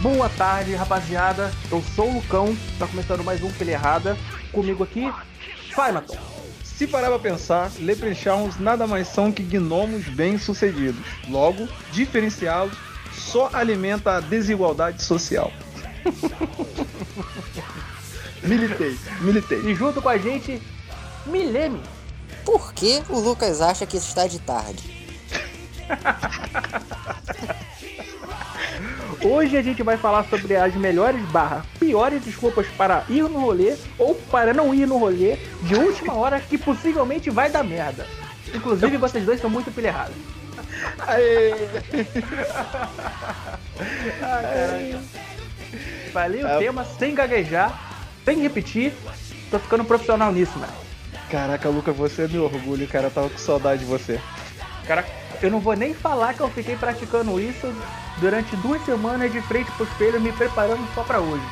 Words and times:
Boa 0.00 0.30
tarde, 0.30 0.74
rapaziada. 0.74 1.52
Eu 1.70 1.82
sou 1.94 2.08
o 2.08 2.14
Lucão, 2.14 2.56
tá 2.78 2.86
começando 2.86 3.22
mais 3.22 3.42
um 3.42 3.52
Pele 3.52 3.72
Errada. 3.72 4.16
Comigo 4.50 4.82
aqui, 4.82 5.12
Faimaton. 5.74 6.16
Se 6.64 6.86
parar 6.86 7.08
pra 7.08 7.18
pensar, 7.18 7.70
Leprechauns 7.78 8.58
nada 8.58 8.86
mais 8.86 9.08
são 9.08 9.30
que 9.30 9.42
gnomos 9.42 10.06
bem-sucedidos. 10.06 11.04
Logo, 11.28 11.68
diferenciá-los 11.92 12.72
só 13.12 13.50
alimenta 13.52 14.16
a 14.16 14.20
desigualdade 14.20 15.02
social. 15.02 15.52
militei, 18.42 18.98
militei. 19.20 19.60
E 19.66 19.74
junto 19.74 20.00
com 20.00 20.08
a 20.08 20.16
gente, 20.16 20.62
Mileme. 21.26 21.82
Por 22.42 22.72
que 22.72 23.02
o 23.10 23.20
Lucas 23.20 23.60
acha 23.60 23.84
que 23.84 23.98
está 23.98 24.26
de 24.26 24.38
tarde? 24.38 24.89
Hoje 29.22 29.56
a 29.56 29.62
gente 29.62 29.82
vai 29.82 29.98
falar 29.98 30.24
sobre 30.24 30.56
as 30.56 30.74
melhores 30.74 31.20
barra 31.26 31.62
piores 31.78 32.24
desculpas 32.24 32.66
para 32.76 33.04
ir 33.08 33.22
no 33.22 33.38
rolê 33.38 33.76
ou 33.98 34.14
para 34.14 34.54
não 34.54 34.74
ir 34.74 34.86
no 34.86 34.96
rolê 34.96 35.36
de 35.62 35.74
última 35.74 36.14
hora 36.14 36.40
que 36.40 36.56
possivelmente 36.56 37.28
vai 37.28 37.50
dar 37.50 37.62
merda. 37.62 38.06
Inclusive 38.54 38.96
vocês 38.96 39.24
dois 39.24 39.40
são 39.40 39.50
muito 39.50 39.70
pilherrados. 39.70 40.16
Aê! 41.06 41.52
ah, 44.22 44.42
caralho. 44.42 45.00
Falei 46.12 46.42
o 46.42 46.46
é. 46.46 46.58
tema 46.58 46.84
sem 46.84 47.14
gaguejar, 47.14 47.78
sem 48.24 48.40
repetir. 48.40 48.92
Tô 49.50 49.58
ficando 49.58 49.84
profissional 49.84 50.32
nisso, 50.32 50.58
mano. 50.58 50.72
Caraca, 51.30 51.68
Luca, 51.68 51.92
você 51.92 52.22
é 52.22 52.28
meu 52.28 52.44
orgulho, 52.44 52.88
cara. 52.88 53.06
Eu 53.06 53.10
tava 53.10 53.28
com 53.30 53.38
saudade 53.38 53.80
de 53.80 53.86
você. 53.86 54.20
Cara, 54.90 55.06
eu 55.40 55.48
não 55.48 55.60
vou 55.60 55.76
nem 55.76 55.94
falar 55.94 56.34
que 56.34 56.40
eu 56.40 56.50
fiquei 56.50 56.76
praticando 56.76 57.38
isso 57.38 57.72
durante 58.18 58.56
duas 58.56 58.84
semanas 58.84 59.30
de 59.30 59.40
frente 59.42 59.70
pro 59.70 59.86
espelho, 59.86 60.20
me 60.20 60.32
preparando 60.32 60.84
só 60.92 61.04
pra 61.04 61.20
hoje. 61.20 61.44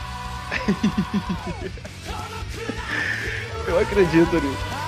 eu 3.69 3.79
acredito 3.79 4.41
nisso. 4.41 4.79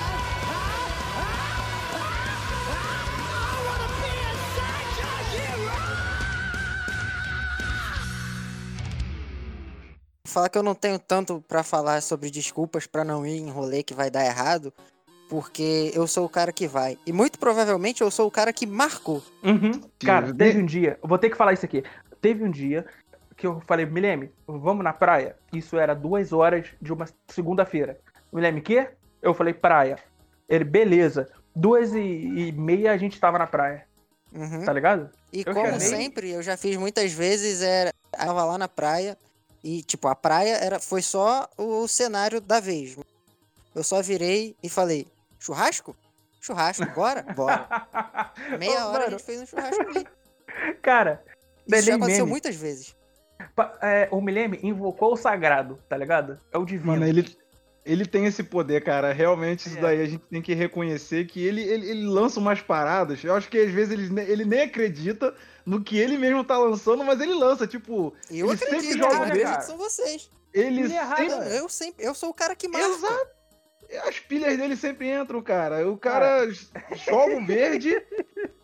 falar 10.25 10.49
que 10.49 10.57
eu 10.57 10.63
não 10.63 10.75
tenho 10.75 10.97
tanto 10.97 11.43
para 11.47 11.61
falar 11.61 12.01
sobre 12.01 12.29
desculpas 12.29 12.87
para 12.87 13.03
não 13.03 13.25
ir 13.25 13.37
em 13.37 13.49
rolê 13.49 13.83
que 13.83 13.93
vai 13.93 14.09
dar 14.09 14.25
errado, 14.25 14.73
porque 15.31 15.93
eu 15.95 16.05
sou 16.07 16.25
o 16.25 16.29
cara 16.29 16.51
que 16.51 16.67
vai. 16.67 16.97
E 17.07 17.13
muito 17.13 17.39
provavelmente 17.39 18.01
eu 18.01 18.11
sou 18.11 18.27
o 18.27 18.31
cara 18.31 18.51
que 18.51 18.67
marcou. 18.67 19.23
Uhum. 19.41 19.79
Cara, 20.05 20.33
teve 20.33 20.59
um 20.59 20.65
dia, 20.65 20.99
eu 21.01 21.07
vou 21.07 21.17
ter 21.17 21.29
que 21.29 21.37
falar 21.37 21.53
isso 21.53 21.63
aqui. 21.63 21.85
Teve 22.19 22.43
um 22.43 22.51
dia 22.51 22.85
que 23.37 23.47
eu 23.47 23.61
falei, 23.65 23.85
Milene, 23.85 24.29
vamos 24.45 24.83
na 24.83 24.91
praia? 24.91 25.37
Isso 25.53 25.79
era 25.79 25.93
duas 25.95 26.33
horas 26.33 26.67
de 26.81 26.91
uma 26.91 27.05
segunda-feira. 27.29 27.97
Milene, 28.33 28.59
que? 28.59 28.85
Eu 29.21 29.33
falei, 29.33 29.53
praia. 29.53 29.97
Ele, 30.49 30.65
beleza. 30.65 31.29
Duas 31.55 31.93
e, 31.93 31.99
e 31.99 32.51
meia 32.51 32.91
a 32.91 32.97
gente 32.97 33.17
tava 33.17 33.39
na 33.39 33.47
praia. 33.47 33.85
Uhum. 34.33 34.65
Tá 34.65 34.73
ligado? 34.73 35.09
E 35.31 35.45
eu 35.45 35.53
como 35.53 35.79
sempre, 35.79 36.31
eu 36.31 36.43
já 36.43 36.57
fiz 36.57 36.75
muitas 36.75 37.13
vezes, 37.13 37.61
era, 37.61 37.93
tava 38.11 38.43
lá 38.43 38.57
na 38.57 38.67
praia, 38.67 39.17
e, 39.63 39.81
tipo, 39.81 40.09
a 40.09 40.15
praia 40.15 40.55
era, 40.55 40.77
foi 40.77 41.01
só 41.01 41.47
o 41.57 41.87
cenário 41.87 42.41
da 42.41 42.59
vez. 42.59 42.97
Eu 43.73 43.83
só 43.83 44.01
virei 44.01 44.57
e 44.61 44.67
falei, 44.67 45.07
churrasco? 45.41 45.95
Churrasco, 46.39 46.85
bora? 46.95 47.23
Bora. 47.35 47.67
Meia 48.57 48.87
hora 48.87 49.07
a 49.07 49.09
gente 49.09 49.23
fez 49.23 49.41
um 49.41 49.45
churrasco 49.45 49.81
ali. 49.81 50.07
Cara, 50.81 51.23
isso 51.67 51.81
já 51.81 51.95
aconteceu 51.95 52.25
meme. 52.25 52.31
muitas 52.31 52.55
vezes. 52.55 52.95
É, 53.81 54.07
o 54.11 54.21
Milene 54.21 54.59
invocou 54.61 55.13
o 55.13 55.17
sagrado, 55.17 55.79
tá 55.89 55.97
ligado? 55.97 56.39
É 56.51 56.57
o 56.57 56.65
divino. 56.65 56.91
Mano, 56.91 57.07
ele, 57.07 57.35
ele 57.83 58.05
tem 58.05 58.25
esse 58.25 58.43
poder, 58.43 58.83
cara. 58.83 59.11
Realmente, 59.11 59.67
isso 59.67 59.77
é. 59.77 59.81
daí 59.81 60.01
a 60.01 60.05
gente 60.05 60.23
tem 60.29 60.41
que 60.41 60.53
reconhecer 60.53 61.25
que 61.25 61.43
ele, 61.43 61.61
ele, 61.61 61.89
ele 61.89 62.05
lança 62.05 62.39
umas 62.39 62.61
paradas. 62.61 63.23
Eu 63.23 63.33
acho 63.35 63.49
que 63.49 63.57
às 63.57 63.71
vezes 63.71 63.93
ele, 63.93 64.21
ele 64.21 64.45
nem 64.45 64.61
acredita 64.61 65.33
no 65.65 65.83
que 65.83 65.97
ele 65.97 66.17
mesmo 66.17 66.43
tá 66.43 66.57
lançando, 66.57 67.03
mas 67.03 67.19
ele 67.19 67.33
lança, 67.33 67.65
tipo. 67.65 68.13
Eu 68.29 68.51
ele 68.51 68.53
acredito, 68.53 68.81
sempre 68.81 68.97
joga 68.97 69.15
eu 69.15 69.23
acredito, 69.23 69.61
são 69.61 69.77
vocês. 69.77 70.29
Ele, 70.53 70.81
ele 70.81 70.93
é 70.93 71.05
sempre... 71.05 71.57
eu, 71.57 71.69
sempre, 71.69 72.05
eu 72.05 72.13
sou 72.13 72.29
o 72.29 72.33
cara 72.33 72.55
que 72.55 72.67
marca. 72.67 72.87
Exato. 72.87 73.40
As 73.99 74.19
pilhas 74.19 74.57
dele 74.57 74.75
sempre 74.75 75.11
entram, 75.11 75.41
cara. 75.41 75.87
O 75.89 75.97
cara 75.97 76.45
ah. 76.45 76.95
joga 76.95 77.37
o 77.37 77.45
verde 77.45 78.01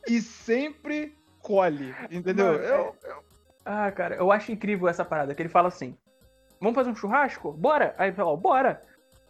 e 0.08 0.22
sempre 0.22 1.16
colhe, 1.40 1.94
entendeu? 2.10 2.54
Mano, 2.54 2.64
eu, 2.64 2.96
eu... 3.04 3.24
Ah, 3.66 3.92
cara, 3.92 4.16
eu 4.16 4.32
acho 4.32 4.52
incrível 4.52 4.88
essa 4.88 5.04
parada, 5.04 5.36
que 5.36 5.42
ele 5.42 5.50
fala 5.50 5.68
assim, 5.68 5.98
vamos 6.60 6.76
fazer 6.76 6.90
um 6.90 6.96
churrasco? 6.96 7.52
Bora! 7.52 7.94
Aí 7.98 8.10
ele 8.10 8.16
fala, 8.16 8.36
bora! 8.38 8.82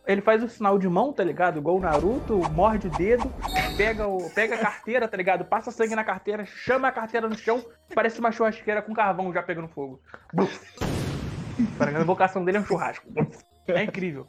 Ele 0.06 0.22
faz 0.22 0.42
o 0.42 0.48
sinal 0.48 0.80
de 0.80 0.88
mão, 0.88 1.12
tá 1.12 1.24
ligado? 1.24 1.60
Igual 1.60 1.78
o 1.78 1.80
Naruto, 1.82 2.38
morde 2.52 2.88
o 2.88 2.92
dedo, 2.92 3.30
pega, 3.76 4.08
o, 4.08 4.30
pega 4.30 4.56
a 4.56 4.60
carteira, 4.60 5.08
tá 5.08 5.18
ligado? 5.18 5.44
Passa 5.44 5.70
sangue 5.70 5.96
na 5.96 6.04
carteira, 6.04 6.46
chama 6.46 6.88
a 6.88 6.92
carteira 6.92 7.28
no 7.28 7.38
chão, 7.38 7.66
parece 7.94 8.20
uma 8.20 8.32
churrasqueira 8.32 8.82
com 8.82 8.94
carvão 8.94 9.34
já 9.34 9.44
pegando 9.44 9.68
fogo. 9.68 10.02
A 11.80 12.02
invocação 12.02 12.46
dele 12.46 12.58
é 12.58 12.62
um 12.62 12.66
churrasco. 12.66 13.08
É 13.68 13.84
incrível 13.84 14.28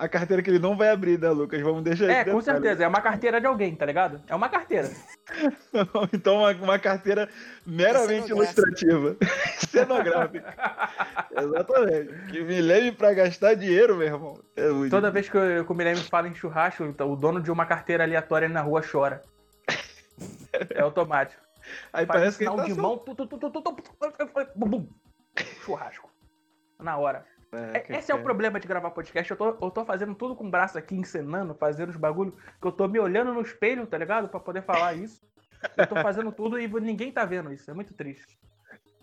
a 0.00 0.08
carteira 0.08 0.42
que 0.42 0.48
ele 0.48 0.58
não 0.58 0.74
vai 0.74 0.88
abrir, 0.88 1.18
né, 1.18 1.28
Lucas? 1.28 1.60
Vamos 1.60 1.82
deixar 1.82 2.08
É, 2.08 2.24
com 2.24 2.40
certeza. 2.40 2.82
É 2.82 2.88
uma 2.88 3.02
carteira 3.02 3.38
de 3.38 3.46
alguém, 3.46 3.76
tá 3.76 3.84
ligado? 3.84 4.18
É 4.26 4.34
uma 4.34 4.48
carteira. 4.48 4.90
então, 6.10 6.38
uma, 6.38 6.52
uma, 6.52 6.78
carteira 6.78 7.28
meramente 7.66 8.30
ilustrativa. 8.30 9.14
Cenográfica. 9.68 10.54
Exatamente. 11.36 12.32
Que 12.32 12.42
me 12.42 12.62
leve 12.62 12.92
pra 12.92 13.12
gastar 13.12 13.52
dinheiro, 13.52 13.96
meu 13.96 14.06
irmão. 14.06 14.40
É 14.56 14.88
Toda 14.88 15.10
vez 15.10 15.28
que, 15.28 15.36
eu, 15.36 15.66
que 15.66 15.70
o 15.70 15.74
Milene 15.74 16.00
fala 16.00 16.28
em 16.28 16.34
churrasco, 16.34 16.84
então, 16.84 17.12
o 17.12 17.16
dono 17.16 17.38
de 17.38 17.50
uma 17.50 17.66
carteira 17.66 18.02
aleatória 18.02 18.48
na 18.48 18.62
rua 18.62 18.80
chora. 18.82 19.20
É 20.70 20.80
automático. 20.80 21.42
Aí 21.92 22.06
Faz 22.06 22.20
parece 22.20 22.38
que 22.38 22.44
ele 22.44 22.56
tá 22.56 22.64
de 22.64 22.74
mão. 22.74 23.02
Churrasco. 25.62 26.10
Na 26.78 26.96
hora. 26.96 27.26
É, 27.52 27.84
é 27.88 27.98
Esse 27.98 28.12
é 28.12 28.14
o 28.14 28.22
problema 28.22 28.60
de 28.60 28.68
gravar 28.68 28.90
podcast. 28.90 29.30
Eu 29.30 29.36
tô, 29.36 29.48
eu 29.48 29.70
tô 29.70 29.84
fazendo 29.84 30.14
tudo 30.14 30.36
com 30.36 30.46
o 30.46 30.50
braço 30.50 30.78
aqui, 30.78 30.94
encenando, 30.94 31.54
fazendo 31.54 31.90
os 31.90 31.96
bagulho 31.96 32.34
que 32.60 32.66
eu 32.66 32.72
tô 32.72 32.86
me 32.86 32.98
olhando 32.98 33.34
no 33.34 33.40
espelho, 33.40 33.86
tá 33.86 33.98
ligado? 33.98 34.28
Pra 34.28 34.38
poder 34.38 34.62
falar 34.62 34.94
isso. 34.94 35.20
Eu 35.76 35.86
tô 35.86 35.96
fazendo 35.96 36.32
tudo 36.32 36.58
e 36.58 36.68
ninguém 36.80 37.12
tá 37.12 37.24
vendo 37.24 37.52
isso. 37.52 37.70
É 37.70 37.74
muito 37.74 37.92
triste. 37.92 38.38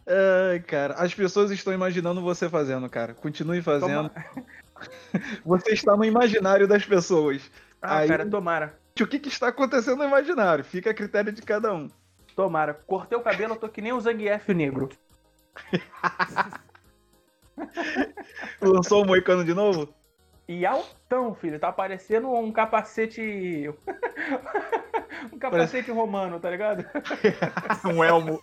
Ai, 0.08 0.60
cara, 0.62 0.94
as 0.96 1.14
pessoas 1.14 1.52
estão 1.52 1.74
imaginando 1.74 2.22
você 2.22 2.50
fazendo, 2.50 2.90
cara. 2.90 3.14
Continue 3.14 3.62
fazendo. 3.62 4.10
Você 5.44 5.72
está 5.72 5.98
no 5.98 6.06
imaginário 6.06 6.68
das 6.68 6.86
pessoas. 6.86 7.50
Ah, 7.82 7.98
Aí, 7.98 8.08
cara, 8.08 8.30
tomara. 8.30 8.78
O 9.02 9.08
que, 9.08 9.18
que 9.18 9.28
está 9.28 9.48
acontecendo 9.48 9.98
no 9.98 10.04
imaginário? 10.04 10.64
Fica 10.64 10.92
a 10.92 10.94
critério 10.94 11.34
de 11.34 11.42
cada 11.42 11.74
um. 11.74 11.90
Tomara. 12.36 12.76
Cortei 12.76 13.18
o 13.18 13.22
cabelo, 13.22 13.56
eu 13.56 13.60
tô 13.60 13.68
que 13.68 13.82
nem 13.82 13.92
o 13.92 14.00
Zangief 14.00 14.54
negro. 14.54 14.90
Lançou 18.62 19.04
o 19.04 19.06
Moicano 19.06 19.44
de 19.44 19.54
novo? 19.54 19.94
E 20.48 20.66
altão, 20.66 21.36
filho. 21.36 21.60
Tá 21.60 21.72
parecendo 21.72 22.32
um 22.32 22.52
capacete. 22.52 23.70
um 25.34 25.38
capacete 25.38 25.88
Parece... 25.88 25.92
romano, 25.92 26.40
tá 26.40 26.50
ligado? 26.50 26.86
um 27.86 28.04
elmo. 28.04 28.42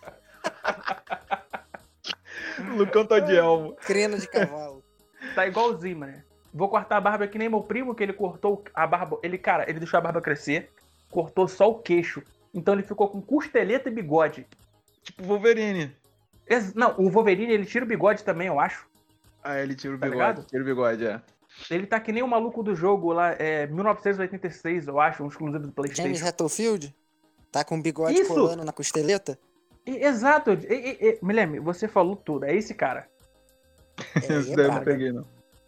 Lucão 2.75 3.05
tá 3.05 3.19
de 3.19 3.35
elmo. 3.35 3.75
Creno 3.77 4.19
de 4.19 4.27
cavalo. 4.27 4.83
Tá 5.33 5.47
igualzinho, 5.47 5.99
mano. 5.99 6.23
Vou 6.53 6.69
cortar 6.69 6.97
a 6.97 7.01
barba 7.01 7.27
que 7.27 7.37
nem 7.37 7.49
meu 7.49 7.61
primo, 7.61 7.95
que 7.95 8.03
ele 8.03 8.13
cortou 8.13 8.63
a 8.73 8.87
barba. 8.87 9.19
Ele, 9.23 9.37
cara, 9.37 9.69
ele 9.69 9.79
deixou 9.79 9.97
a 9.97 10.01
barba 10.01 10.21
crescer, 10.21 10.69
cortou 11.09 11.47
só 11.47 11.69
o 11.69 11.79
queixo. 11.79 12.21
Então 12.53 12.73
ele 12.73 12.83
ficou 12.83 13.09
com 13.09 13.21
costeleta 13.21 13.89
e 13.89 13.91
bigode. 13.91 14.47
Tipo 15.03 15.23
Wolverine. 15.23 15.93
Não, 16.73 16.95
o 16.97 17.09
Wolverine 17.09 17.51
ele 17.51 17.65
tira 17.65 17.83
o 17.83 17.87
bigode 17.87 18.23
também, 18.23 18.47
eu 18.47 18.59
acho. 18.59 18.87
Ah, 19.45 19.61
ele 19.61 19.75
tira 19.75 19.93
o 19.95 19.99
tá 19.99 20.07
bigode. 20.07 20.27
Ligado? 20.29 20.47
Tira 20.47 20.63
o 20.63 20.65
bigode, 20.65 21.05
é. 21.05 21.21
Ele 21.69 21.85
tá 21.85 21.99
que 21.99 22.11
nem 22.11 22.23
o 22.23 22.27
maluco 22.27 22.63
do 22.63 22.73
jogo 22.73 23.13
lá, 23.13 23.33
é 23.33 23.67
1986, 23.67 24.87
eu 24.87 24.99
acho, 24.99 25.23
um 25.23 25.27
exclusivo 25.27 25.59
do 25.59 25.71
PlayStation. 25.71 26.01
James 26.01 26.21
Battlefield? 26.23 26.95
Tá 27.51 27.63
com 27.63 27.77
o 27.77 27.81
bigode 27.81 28.19
Isso. 28.19 28.33
colando 28.33 28.65
na 28.65 28.73
costeleta? 28.73 29.37
E, 29.85 30.03
exato. 30.03 30.51
E, 30.51 30.97
e, 30.99 31.19
Milene, 31.21 31.59
você 31.59 31.87
falou 31.87 32.15
tudo. 32.15 32.45
É 32.45 32.55
esse 32.55 32.73
cara. 32.73 33.07
É, 34.15 34.39
esse 34.39 34.51
é 34.51 34.55
daí 34.55 34.65
eu 34.65 34.71
não 34.73 34.83
peguei, 34.83 35.11
não. 35.11 35.23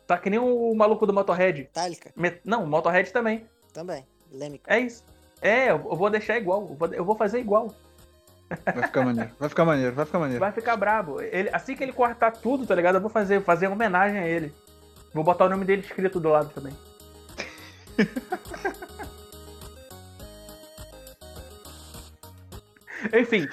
Tá 0.07 0.17
que 0.17 0.29
nem 0.29 0.39
o 0.39 0.73
maluco 0.73 1.05
do 1.05 1.13
Motorhead. 1.13 1.69
Tálica? 1.71 2.11
Não, 2.43 2.63
o 2.63 2.67
Motorhead 2.67 3.13
também. 3.13 3.45
Também. 3.71 4.05
Lêmico. 4.31 4.65
É 4.67 4.79
isso. 4.79 5.03
É, 5.41 5.69
eu 5.69 5.77
vou 5.79 6.09
deixar 6.09 6.37
igual. 6.37 6.67
Eu 6.69 6.75
vou, 6.75 6.93
eu 6.93 7.05
vou 7.05 7.15
fazer 7.15 7.39
igual. 7.39 7.73
Vai 8.49 8.83
ficar 8.83 9.03
maneiro, 9.03 9.31
vai 9.39 9.49
ficar 9.49 9.65
maneiro, 9.65 9.95
vai 9.95 10.05
ficar 10.05 10.19
maneiro. 10.19 10.39
Vai 10.39 10.51
ficar 10.51 10.77
brabo. 10.77 11.21
Ele, 11.21 11.49
assim 11.51 11.75
que 11.75 11.83
ele 11.83 11.91
cortar 11.93 12.31
tudo, 12.31 12.65
tá 12.65 12.73
ligado? 12.73 12.95
Eu 12.95 13.01
vou 13.01 13.09
fazer, 13.09 13.41
fazer 13.41 13.67
homenagem 13.67 14.19
a 14.19 14.27
ele. 14.27 14.53
Vou 15.13 15.23
botar 15.23 15.45
o 15.45 15.49
nome 15.49 15.65
dele 15.65 15.81
escrito 15.81 16.19
do 16.19 16.29
lado 16.29 16.49
também. 16.53 16.73
Enfim, 23.13 23.47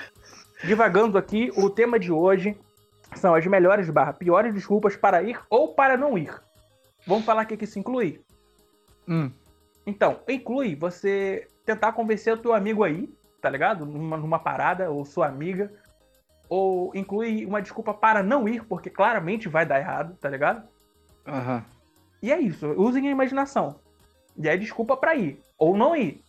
Divagando 0.64 1.18
aqui, 1.18 1.52
o 1.56 1.68
tema 1.68 1.98
de 1.98 2.10
hoje 2.10 2.56
são 3.16 3.34
as 3.34 3.46
melhores 3.46 3.90
barra 3.90 4.14
piores 4.14 4.54
desculpas 4.54 4.96
para 4.96 5.22
ir 5.22 5.38
ou 5.50 5.74
para 5.74 5.94
não 5.94 6.16
ir. 6.16 6.34
Vamos 7.06 7.26
falar 7.26 7.44
o 7.44 7.46
que 7.46 7.64
isso 7.64 7.78
inclui? 7.78 8.22
Hum. 9.06 9.30
Então, 9.86 10.20
inclui 10.26 10.74
você 10.74 11.46
tentar 11.66 11.92
convencer 11.92 12.32
o 12.32 12.38
teu 12.38 12.54
amigo 12.54 12.82
aí, 12.82 13.12
tá 13.44 13.50
ligado? 13.50 13.84
Numa, 13.84 14.16
numa 14.16 14.38
parada, 14.38 14.90
ou 14.90 15.04
sua 15.04 15.26
amiga. 15.26 15.70
Ou 16.48 16.90
inclui 16.94 17.44
uma 17.44 17.60
desculpa 17.60 17.92
para 17.92 18.22
não 18.22 18.48
ir, 18.48 18.64
porque 18.64 18.88
claramente 18.88 19.50
vai 19.50 19.66
dar 19.66 19.78
errado, 19.78 20.16
tá 20.18 20.30
ligado? 20.30 20.66
Aham. 21.26 21.62
E 22.22 22.32
é 22.32 22.40
isso, 22.40 22.66
usem 22.72 23.06
a 23.06 23.10
imaginação. 23.10 23.78
E 24.34 24.48
é 24.48 24.56
desculpa 24.56 24.96
pra 24.96 25.14
ir, 25.14 25.42
ou 25.58 25.76
não 25.76 25.94
ir. 25.94 26.22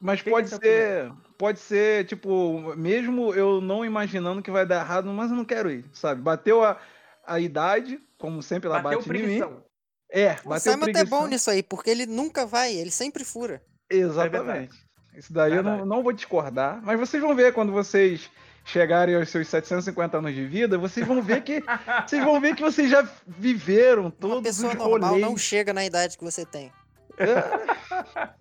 Mas 0.00 0.20
Que 0.20 0.30
pode 0.30 0.48
que 0.48 0.54
é 0.56 0.58
ser. 0.58 1.12
Pode 1.38 1.60
ser, 1.60 2.04
tipo, 2.06 2.74
mesmo 2.76 3.32
eu 3.32 3.60
não 3.60 3.84
imaginando 3.84 4.42
que 4.42 4.50
vai 4.50 4.66
dar 4.66 4.80
errado, 4.80 5.06
mas 5.12 5.30
eu 5.30 5.36
não 5.36 5.44
quero 5.44 5.70
ir, 5.70 5.84
sabe? 5.92 6.20
Bateu 6.20 6.64
a, 6.64 6.76
a 7.24 7.38
idade, 7.38 8.00
como 8.18 8.42
sempre 8.42 8.68
ela 8.68 8.80
Bateu 8.80 8.98
bate 8.98 9.08
em 9.08 9.12
mim. 9.12 9.18
preguição. 9.20 9.62
É, 10.10 10.32
O 10.44 10.48
bateu 10.48 10.72
Simon 10.72 10.86
é 10.86 10.92
preguição. 10.92 11.20
bom 11.20 11.26
nisso 11.28 11.50
aí, 11.50 11.62
porque 11.62 11.88
ele 11.88 12.04
nunca 12.04 12.44
vai, 12.44 12.74
ele 12.74 12.90
sempre 12.90 13.24
fura. 13.24 13.62
Exatamente. 13.88 14.89
Isso 15.14 15.32
daí 15.32 15.54
eu 15.54 15.62
não, 15.62 15.84
não 15.84 16.02
vou 16.02 16.12
discordar, 16.12 16.80
mas 16.82 16.98
vocês 16.98 17.22
vão 17.22 17.34
ver 17.34 17.52
quando 17.52 17.72
vocês 17.72 18.30
chegarem 18.64 19.16
aos 19.16 19.28
seus 19.28 19.48
750 19.48 20.18
anos 20.18 20.34
de 20.34 20.46
vida, 20.46 20.78
vocês 20.78 21.06
vão 21.06 21.20
ver 21.22 21.42
que 21.42 21.62
vocês 22.06 22.24
vão 22.24 22.40
ver 22.40 22.54
que 22.54 22.62
vocês 22.62 22.88
já 22.90 23.06
viveram 23.26 24.02
Uma 24.02 24.10
todos 24.12 24.42
pessoa 24.42 24.72
os 24.72 24.78
normal 24.78 25.10
rolês. 25.10 25.26
não 25.26 25.36
chega 25.36 25.72
na 25.72 25.84
idade 25.84 26.16
que 26.16 26.24
você 26.24 26.44
tem. 26.46 26.72
É, 27.18 27.24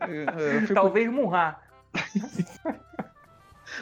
é, 0.06 0.56
eu 0.58 0.62
fico- 0.62 0.74
Talvez 0.74 1.10
Munra. 1.12 1.58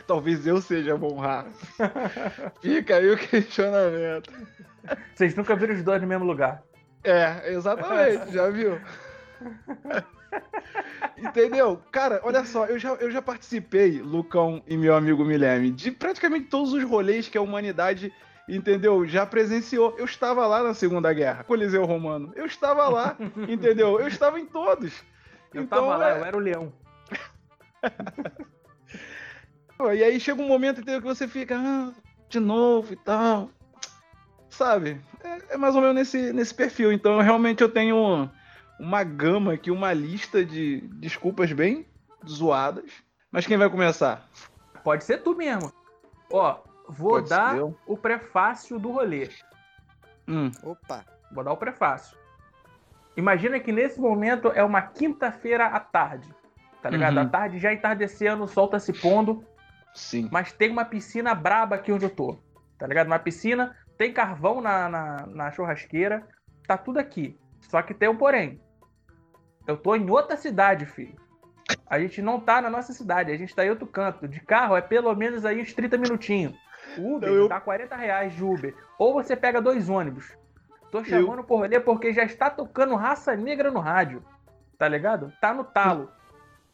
Talvez 0.06 0.46
eu 0.46 0.62
seja 0.62 0.96
rato. 0.96 1.50
Fica 2.62 2.96
aí 2.98 3.10
o 3.10 3.18
questionamento. 3.18 4.32
Vocês 5.16 5.36
nunca 5.36 5.56
viram 5.56 5.74
os 5.76 5.84
dois 5.84 6.02
no 6.02 6.08
mesmo 6.08 6.26
lugar. 6.26 6.62
É, 7.04 7.52
exatamente, 7.54 8.32
já 8.34 8.50
viu? 8.50 8.80
Entendeu? 11.18 11.82
Cara, 11.92 12.22
olha 12.24 12.46
só, 12.46 12.66
eu 12.66 12.78
já, 12.78 12.94
eu 12.96 13.10
já 13.10 13.22
participei, 13.22 14.02
Lucão 14.02 14.62
e 14.68 14.78
meu 14.78 14.96
amigo 14.96 15.26
Milene, 15.26 15.72
de 15.72 15.92
praticamente 15.92 16.46
todos 16.48 16.74
os 16.74 16.84
rolês 16.84 17.28
que 17.28 17.38
a 17.38 17.42
humanidade, 17.42 18.14
entendeu? 18.48 19.06
Já 19.08 19.26
presenciou. 19.26 19.96
Eu 19.98 20.06
estava 20.06 20.46
lá 20.46 20.62
na 20.62 20.74
Segunda 20.76 21.12
Guerra, 21.12 21.44
Coliseu 21.44 21.86
Romano. 21.86 22.32
Eu 22.36 22.46
estava 22.46 22.88
lá, 22.88 23.18
entendeu? 23.50 24.00
Eu 24.00 24.08
estava 24.08 24.40
em 24.40 24.46
todos. 24.46 24.94
Eu 25.54 25.64
Então, 25.64 25.86
tava 25.88 25.98
lá, 25.98 26.10
é- 26.12 26.20
eu 26.20 26.26
era 26.26 26.38
o 26.38 26.40
leão. 26.40 26.72
E 29.94 30.04
aí 30.04 30.20
chega 30.20 30.42
um 30.42 30.48
momento 30.48 30.82
entendeu, 30.82 31.02
que 31.02 31.08
você 31.08 31.28
fica, 31.28 31.56
ah, 31.56 31.92
de 32.30 32.40
novo 32.40 32.94
e 32.94 32.96
tal. 32.96 33.50
Sabe? 34.50 35.00
É, 35.24 35.54
é 35.54 35.58
mais 35.58 35.76
ou 35.76 35.82
menos 35.82 35.96
nesse, 35.96 36.34
nesse 36.34 36.52
perfil. 36.54 36.92
Então, 36.92 37.20
realmente, 37.22 37.62
eu 37.62 37.70
tenho 37.70 38.28
uma 38.80 39.04
gama 39.04 39.54
aqui, 39.54 39.72
uma 39.72 39.94
lista 39.94 40.46
de 40.46 40.82
desculpas 40.94 41.52
bem 41.52 41.86
zoadas. 42.28 42.92
Mas 43.32 43.46
quem 43.46 43.58
vai 43.58 43.70
começar? 43.70 44.28
Pode 44.84 45.04
ser 45.04 45.24
tu 45.24 45.36
mesmo. 45.36 45.72
Ó, 46.32 46.60
vou 46.88 47.12
Pode 47.12 47.30
dar 47.30 47.58
o 47.86 47.98
prefácio 47.98 48.80
do 48.80 48.92
rolê. 48.92 49.30
Hum, 50.28 50.52
Opa, 50.64 51.06
Vou 51.32 51.44
dar 51.44 51.54
o 51.54 51.58
prefácio. 51.58 52.18
Imagina 53.16 53.60
que 53.60 53.72
nesse 53.72 54.00
momento 54.00 54.52
é 54.54 54.64
uma 54.64 54.82
quinta-feira 54.82 55.66
à 55.66 55.80
tarde. 55.80 56.30
Tá 56.82 56.90
ligado? 56.90 57.18
Uhum. 57.18 57.24
À 57.24 57.26
tarde 57.26 57.60
já 57.60 57.74
entardecendo, 57.74 58.44
o 58.44 58.48
sol 58.48 58.68
tá 58.68 58.80
se 58.80 58.94
pondo, 58.94 59.44
sim. 59.94 60.30
mas 60.32 60.54
tem 60.54 60.70
uma 60.70 60.86
piscina 60.86 61.34
braba 61.34 61.76
aqui 61.76 61.92
onde 61.92 62.06
eu 62.06 62.10
tô. 62.10 62.38
Tá 62.78 62.86
ligado? 62.86 63.08
Uma 63.08 63.18
piscina, 63.18 63.76
tem 63.98 64.14
carvão 64.14 64.62
na, 64.62 64.88
na, 64.88 65.26
na 65.26 65.52
churrasqueira, 65.52 66.28
tá 66.68 66.78
tudo 66.78 67.00
aqui. 67.00 67.38
Só 67.62 67.82
que 67.82 67.94
tem 67.94 68.08
um 68.08 68.16
porém. 68.16 68.62
Eu 69.68 69.78
tô 69.78 69.96
em 69.96 70.10
outra 70.10 70.38
cidade, 70.38 70.86
filho. 70.86 71.16
A 71.90 72.00
gente 72.00 72.22
não 72.22 72.40
tá 72.40 72.62
na 72.62 72.70
nossa 72.70 72.94
cidade, 72.94 73.32
a 73.32 73.38
gente 73.38 73.54
tá 73.54 73.66
em 73.66 73.70
outro 73.70 73.86
canto. 73.86 74.28
De 74.28 74.40
carro 74.40 74.76
é 74.76 74.82
pelo 74.82 75.14
menos 75.14 75.46
aí 75.46 75.62
uns 75.62 75.74
30 75.74 75.98
minutinhos. 75.98 76.56
O 76.98 77.18
Uber 77.18 77.30
Não, 77.30 77.36
eu- 77.36 77.50
tá 77.50 77.60
40 77.60 77.96
reais 77.96 78.34
de 78.34 78.44
Uber. 78.44 78.74
Ou 78.98 79.14
você 79.14 79.36
pega 79.36 79.62
dois 79.62 79.90
ônibus. 79.90 80.26
Tô 80.90 81.04
chamando 81.04 81.44
por 81.44 81.58
rolê 81.58 81.80
porque 81.80 82.14
já 82.14 82.24
está 82.24 82.50
tocando 82.50 82.96
raça 82.96 83.36
negra 83.36 83.70
no 83.70 83.80
rádio. 83.80 84.24
Tá 84.78 84.88
ligado? 84.88 85.34
Tá 85.42 85.54
no 85.54 85.66
talo. 85.66 86.10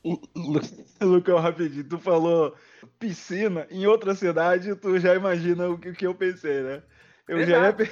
Lu- 0.03 0.21
Lucão, 1.01 1.39
rapidinho, 1.39 1.87
tu 1.87 1.97
falou 1.97 2.53
piscina 2.99 3.65
em 3.71 3.87
outra 3.87 4.13
cidade, 4.13 4.75
tu 4.75 4.99
já 4.99 5.15
imagina 5.15 5.69
o 5.69 5.77
que, 5.77 5.89
o 5.89 5.93
que 5.93 6.05
eu 6.05 6.13
pensei, 6.13 6.61
né? 6.61 6.83
Eu 7.27 7.41
já 7.43 7.57
ia 7.57 7.69
Exato. 7.69 7.83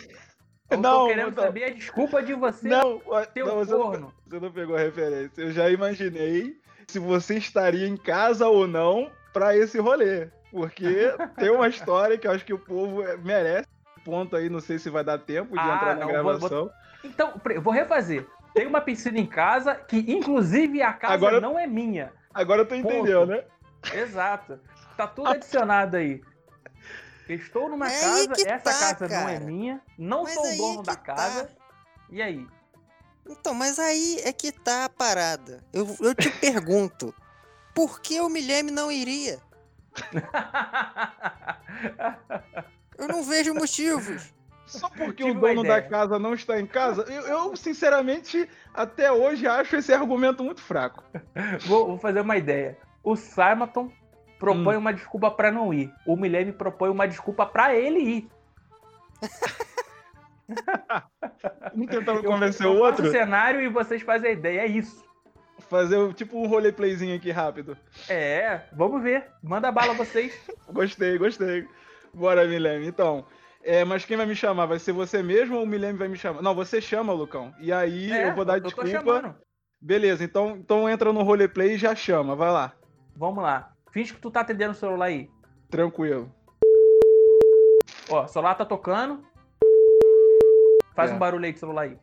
Eu 0.72 0.78
Não, 0.78 1.00
tô 1.02 1.08
querendo 1.08 1.36
não. 1.36 1.44
saber 1.44 1.64
a 1.66 1.70
desculpa 1.70 2.24
de 2.24 2.34
você 2.34 2.70
Não, 2.70 3.00
ter 3.34 3.44
não, 3.44 3.56
o 3.58 3.66
você 3.66 3.72
não, 3.74 3.82
corno. 3.82 4.14
Você 4.32 4.40
não 4.40 4.52
pegou 4.52 4.76
a 4.78 4.80
referência. 4.80 5.42
Eu 5.42 5.52
já 5.52 5.70
imaginei 5.70 6.56
se 6.88 6.98
você 7.00 7.36
estaria 7.38 7.86
em 7.86 7.98
casa 7.98 8.48
ou 8.48 8.66
não 8.66 9.12
pra 9.34 9.56
esse 9.58 9.78
rolê. 9.78 10.30
Porque 10.50 11.14
tem 11.38 11.50
uma 11.50 11.68
história 11.68 12.18
que 12.18 12.26
eu 12.26 12.32
acho 12.32 12.46
que 12.46 12.54
o 12.54 12.58
povo 12.60 13.04
eh, 13.04 13.18
merece. 13.18 13.68
Ponto 14.06 14.36
aí, 14.38 14.50
não 14.50 14.62
sei 14.62 14.80
se 14.80 14.90
vai 14.90 15.04
dar 15.04 15.18
tempo 15.20 15.52
de 15.54 15.60
Ah, 15.60 15.76
entrar 15.76 15.96
na 15.98 16.06
não, 16.06 16.08
vou- 16.08 16.24
vou- 16.24 16.40
gravação. 16.40 16.72
Então, 17.04 17.34
vou 17.62 17.74
refazer. 17.74 18.26
Tem 18.54 18.66
uma 18.66 18.80
piscina 18.82 19.20
em 19.20 19.26
casa 19.26 19.76
que, 19.76 19.98
inclusive, 20.12 20.82
a 20.82 20.94
casa 20.94 21.14
Agora- 21.14 21.42
não 21.42 21.60
é 21.60 21.68
minha. 21.68 22.12
Agora 22.34 22.64
tu 22.66 22.74
entendeu, 22.76 23.26
né? 23.26 23.44
Exato. 23.94 24.58
Tá 24.98 25.08
tudo 25.08 25.28
adicionado 25.30 25.98
aí. 25.98 26.22
Estou 27.34 27.70
numa 27.70 27.92
É 27.92 28.00
casa, 28.00 28.28
que 28.34 28.48
essa 28.48 28.72
tá, 28.72 28.96
casa 28.96 29.08
não 29.08 29.30
é 29.30 29.34
cara. 29.34 29.46
minha, 29.46 29.82
não 29.98 30.24
Mas 30.24 30.34
sou 30.34 30.46
o 30.46 30.58
dono 30.58 30.82
que 30.82 30.88
da 30.88 30.96
tá. 30.96 31.02
casa. 31.02 31.50
E 32.10 32.22
aí? 32.22 32.48
Então, 33.28 33.54
mas 33.54 33.80
aí 33.80 34.20
é 34.24 34.34
que 34.34 34.52
tá 34.52 34.86
a 34.86 34.90
parada. 34.90 35.64
Eu, 35.72 35.96
eu 36.02 36.14
te 36.14 36.30
pergunto, 36.30 37.14
por 37.74 38.02
que 38.02 38.20
o 38.20 38.30
Milhame 38.30 38.72
não 38.72 38.92
iria? 38.92 39.40
Eu 42.98 43.08
não 43.08 43.24
vejo 43.24 43.54
motivos. 43.54 44.34
Só 44.66 44.90
porque 44.96 45.24
o 45.24 45.34
dono 45.34 45.64
da 45.64 45.82
casa 45.82 46.18
não 46.18 46.34
está 46.34 46.60
em 46.60 46.68
casa, 46.68 47.04
eu, 47.04 47.22
eu, 47.24 47.56
sinceramente, 47.56 48.48
até 48.74 49.12
hoje 49.12 49.48
acho 49.48 49.76
esse 49.76 49.94
argumento 49.94 50.44
muito 50.44 50.62
fraco. 50.62 51.04
vou, 51.66 51.88
vou 51.88 51.98
fazer 51.98 52.22
uma 52.22 52.38
ideia. 52.38 52.78
O 53.04 53.16
Simonton 54.42 54.60
Hum. 54.60 54.64
propõe 54.64 54.78
uma 54.78 54.94
desculpa 54.94 55.32
pra 55.32 55.52
não 55.52 55.74
ir. 55.74 55.94
O 56.06 56.16
Milene 56.18 56.52
propõe 56.52 56.90
uma 56.90 57.08
desculpa 57.08 57.46
pra 57.46 57.74
ele 57.76 58.00
ir. 58.00 58.30
Um 61.74 61.86
tentando 61.86 62.20
Eu- 62.20 62.24
convencer 62.30 62.66
eu 62.66 62.72
o 62.72 62.74
faço 62.80 62.86
outro, 62.86 63.08
o 63.08 63.12
cenário 63.12 63.62
e 63.62 63.70
vocês 63.70 64.02
fazem 64.02 64.32
a 64.32 64.34
ideia. 64.34 64.62
É 64.62 64.66
isso. 64.68 65.10
fazer 65.70 65.96
o- 65.96 66.12
tipo 66.12 66.38
um 66.38 66.48
roleplayzinho 66.48 67.16
aqui 67.16 67.32
rápido. 67.32 67.78
É, 68.10 68.62
vamos 68.74 69.02
ver. 69.02 69.28
Manda 69.42 69.72
bala 69.72 69.94
vocês. 69.94 70.34
Gostei, 70.68 71.18
gostei. 71.18 71.66
Bora, 72.14 72.46
Milene. 72.46 72.86
Então, 72.88 73.26
é, 73.64 73.86
mas 73.86 74.04
quem 74.04 74.18
vai 74.18 74.26
me 74.26 74.36
chamar? 74.36 74.66
Vai 74.66 74.80
ser 74.80 74.92
você 74.92 75.24
mesmo 75.24 75.56
ou 75.56 75.64
o 75.64 75.68
Milene 75.68 75.98
vai 75.98 76.10
me 76.10 76.18
chamar? 76.18 76.42
Não, 76.42 76.54
você 76.54 76.82
chama, 76.82 77.14
Lucão. 77.14 77.54
E 77.60 77.72
aí 77.72 78.12
É, 78.12 78.28
eu 78.30 78.36
vou 78.36 78.44
dar 78.44 78.58
eu 78.58 78.64
tô 78.64 78.68
desculpa. 78.84 78.90
chamando. 78.90 79.36
Beleza, 79.80 80.26
então, 80.26 80.58
então 80.58 80.90
entra 80.90 81.14
no 81.14 81.24
roleplay 81.24 81.76
e 81.76 81.78
já 81.78 81.96
chama. 81.96 82.36
Vai 82.36 82.52
lá. 82.52 82.74
Vamos 83.16 83.42
lá. 83.42 83.71
Finge 83.92 84.14
que 84.14 84.20
tu 84.22 84.32
tá 84.32 84.42
atendendo 84.42 84.72
o 84.72 84.76
celular 84.76 85.06
aí. 85.06 85.30
Tranquilo. 85.70 86.34
Ó, 88.10 88.24
o 88.24 88.28
celular 88.28 88.56
tá 88.56 88.66
tocando. 88.66 89.24
Faz 90.96 91.12
É. 91.12 91.14
um 91.14 91.18
barulho 91.20 91.46
aí 91.46 91.52
com 91.54 91.58
o 91.58 91.60
celular 91.60 91.82
aí. 91.84 91.98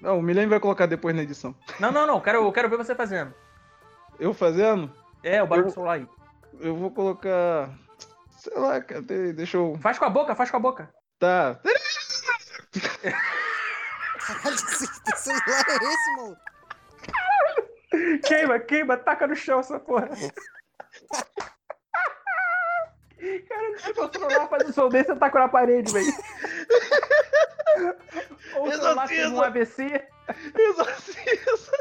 Não, 0.00 0.18
o 0.18 0.22
Milene 0.22 0.46
vai 0.48 0.60
colocar 0.60 0.86
depois 0.86 1.14
na 1.14 1.22
edição. 1.22 1.54
Não, 1.80 1.90
não, 1.92 2.06
não. 2.06 2.20
Quero, 2.20 2.38
eu 2.44 2.52
quero 2.52 2.68
ver 2.68 2.76
você 2.76 2.94
fazendo. 2.94 3.32
Eu 4.18 4.34
fazendo? 4.34 4.92
É, 5.22 5.42
o 5.42 5.46
barulho 5.46 5.66
Eu- 5.66 5.70
do 5.70 5.74
celular 5.74 5.92
aí. 5.94 6.08
Eu 6.60 6.76
vou 6.76 6.90
colocar. 6.90 7.70
Sei 8.30 8.56
lá, 8.58 8.80
cara. 8.80 9.02
de- 9.02 9.32
Deixa 9.32 9.56
eu. 9.56 9.76
Faz 9.80 9.98
com 9.98 10.04
a 10.04 10.10
boca, 10.10 10.34
faz 10.34 10.50
com 10.50 10.56
a 10.56 10.60
boca. 10.60 10.92
Tá. 11.18 11.58
Caralho, 14.26 14.56
que 14.56 15.16
celular 15.16 15.64
é 15.68 15.74
esse, 15.84 16.16
maluco? 16.16 16.40
Queima, 18.26 18.58
queima, 18.58 18.96
taca 18.96 19.26
no 19.26 19.34
chão 19.36 19.60
essa 19.60 19.78
porra. 19.80 20.08
Cara, 23.40 23.78
se 23.78 23.90
o 23.90 24.12
celular 24.12 24.48
faz 24.48 24.68
um 24.68 24.72
som 24.72 24.88
desse, 24.88 25.10
eu 25.10 25.18
taco 25.18 25.38
na 25.38 25.48
parede, 25.48 25.92
velho. 25.92 26.12
Ou 28.56 28.68
o 28.68 28.72
celular 28.72 29.08
um. 29.10 29.42
AVC. 29.42 30.06
Exorcismo. 30.54 31.74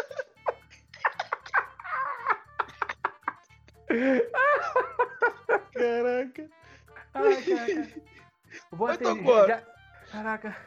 Caraca. 5.74 6.50
Ai, 7.14 7.44
caraca. 7.44 8.02
Vou 8.72 8.88
Mas 8.88 8.98
atender. 8.98 9.48
Já... 9.48 9.62
Caraca. 10.12 10.58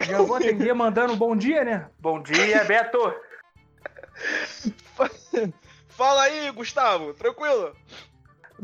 Já 0.00 0.18
vou 0.18 0.36
atender 0.36 0.74
mandando 0.74 1.14
um 1.14 1.16
bom 1.16 1.34
dia, 1.36 1.64
né? 1.64 1.90
Bom 1.98 2.22
dia, 2.22 2.64
Beto. 2.64 2.98
Fala 5.88 6.24
aí, 6.24 6.50
Gustavo. 6.50 7.14
Tranquilo? 7.14 7.74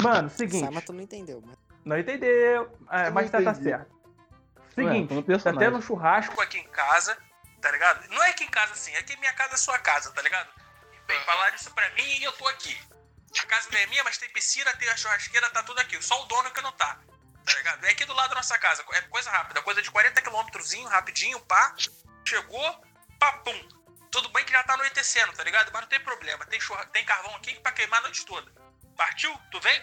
Mano, 0.03 0.31
seguinte. 0.35 0.65
Sama, 0.65 0.81
tu 0.81 0.93
não 0.93 1.03
entendeu, 1.03 1.43
mas... 1.45 1.57
Não 1.85 1.99
entendeu. 1.99 2.79
É, 2.91 3.11
mas 3.11 3.31
não 3.31 3.45
tá, 3.45 3.53
tá 3.53 3.55
certo. 3.55 3.99
Ué, 4.77 4.85
Seguinte, 4.85 5.15
no 5.15 5.23
tá 5.23 5.53
tendo 5.53 5.79
um 5.79 5.83
churrasco 5.83 6.41
aqui 6.41 6.59
em 6.59 6.69
casa, 6.69 7.17
tá 7.61 7.71
ligado? 7.71 8.09
Não 8.11 8.23
é 8.23 8.31
aqui 8.31 8.45
em 8.45 8.51
casa 8.51 8.73
assim, 8.73 8.95
é 8.95 9.03
que 9.03 9.17
minha 9.17 9.33
casa 9.33 9.55
é 9.55 9.57
sua 9.57 9.79
casa, 9.79 10.11
tá 10.13 10.23
ligado? 10.23 10.49
Bem, 11.07 11.19
falaram 11.21 11.57
isso 11.57 11.71
pra 11.73 11.89
mim 11.91 12.19
e 12.19 12.23
eu 12.23 12.33
tô 12.33 12.47
aqui. 12.49 12.79
A 13.41 13.47
casa 13.47 13.69
não 13.73 13.79
é 13.79 13.87
minha, 13.87 14.05
mas 14.05 14.19
tem 14.19 14.29
piscina, 14.31 14.73
tem 14.75 14.89
a 14.89 14.97
churrasqueira, 14.97 15.51
tá 15.51 15.63
tudo 15.63 15.81
aqui. 15.81 16.01
Só 16.03 16.23
o 16.23 16.27
dono 16.27 16.51
que 16.51 16.61
não 16.63 16.73
tá. 16.73 16.99
Tá 17.45 17.55
ligado? 17.55 17.85
É 17.85 17.91
aqui 17.91 18.05
do 18.05 18.13
lado 18.13 18.31
da 18.31 18.37
nossa 18.37 18.59
casa. 18.59 18.85
É 18.93 19.01
coisa 19.03 19.31
rápida, 19.31 19.63
coisa 19.63 19.81
de 19.81 19.91
40 19.91 20.21
quilômetrozinho, 20.21 20.87
rapidinho, 20.89 21.41
pá. 21.41 21.75
Chegou, 22.25 22.85
papum. 23.19 23.69
Tudo 24.11 24.29
bem 24.31 24.45
que 24.45 24.53
já 24.53 24.63
tá 24.65 24.75
anoitecendo, 24.75 25.33
tá 25.33 25.43
ligado? 25.45 25.71
Mas 25.73 25.83
não 25.83 25.89
tem 25.89 26.01
problema. 26.01 26.45
Tem, 26.47 26.61
churra... 26.61 26.85
tem 26.87 27.05
carvão 27.05 27.35
aqui 27.37 27.59
pra 27.61 27.73
queimar 27.73 28.01
a 28.01 28.03
noite 28.03 28.25
toda. 28.27 28.51
Partiu? 28.99 29.33
Tu 29.53 29.61
vem? 29.61 29.83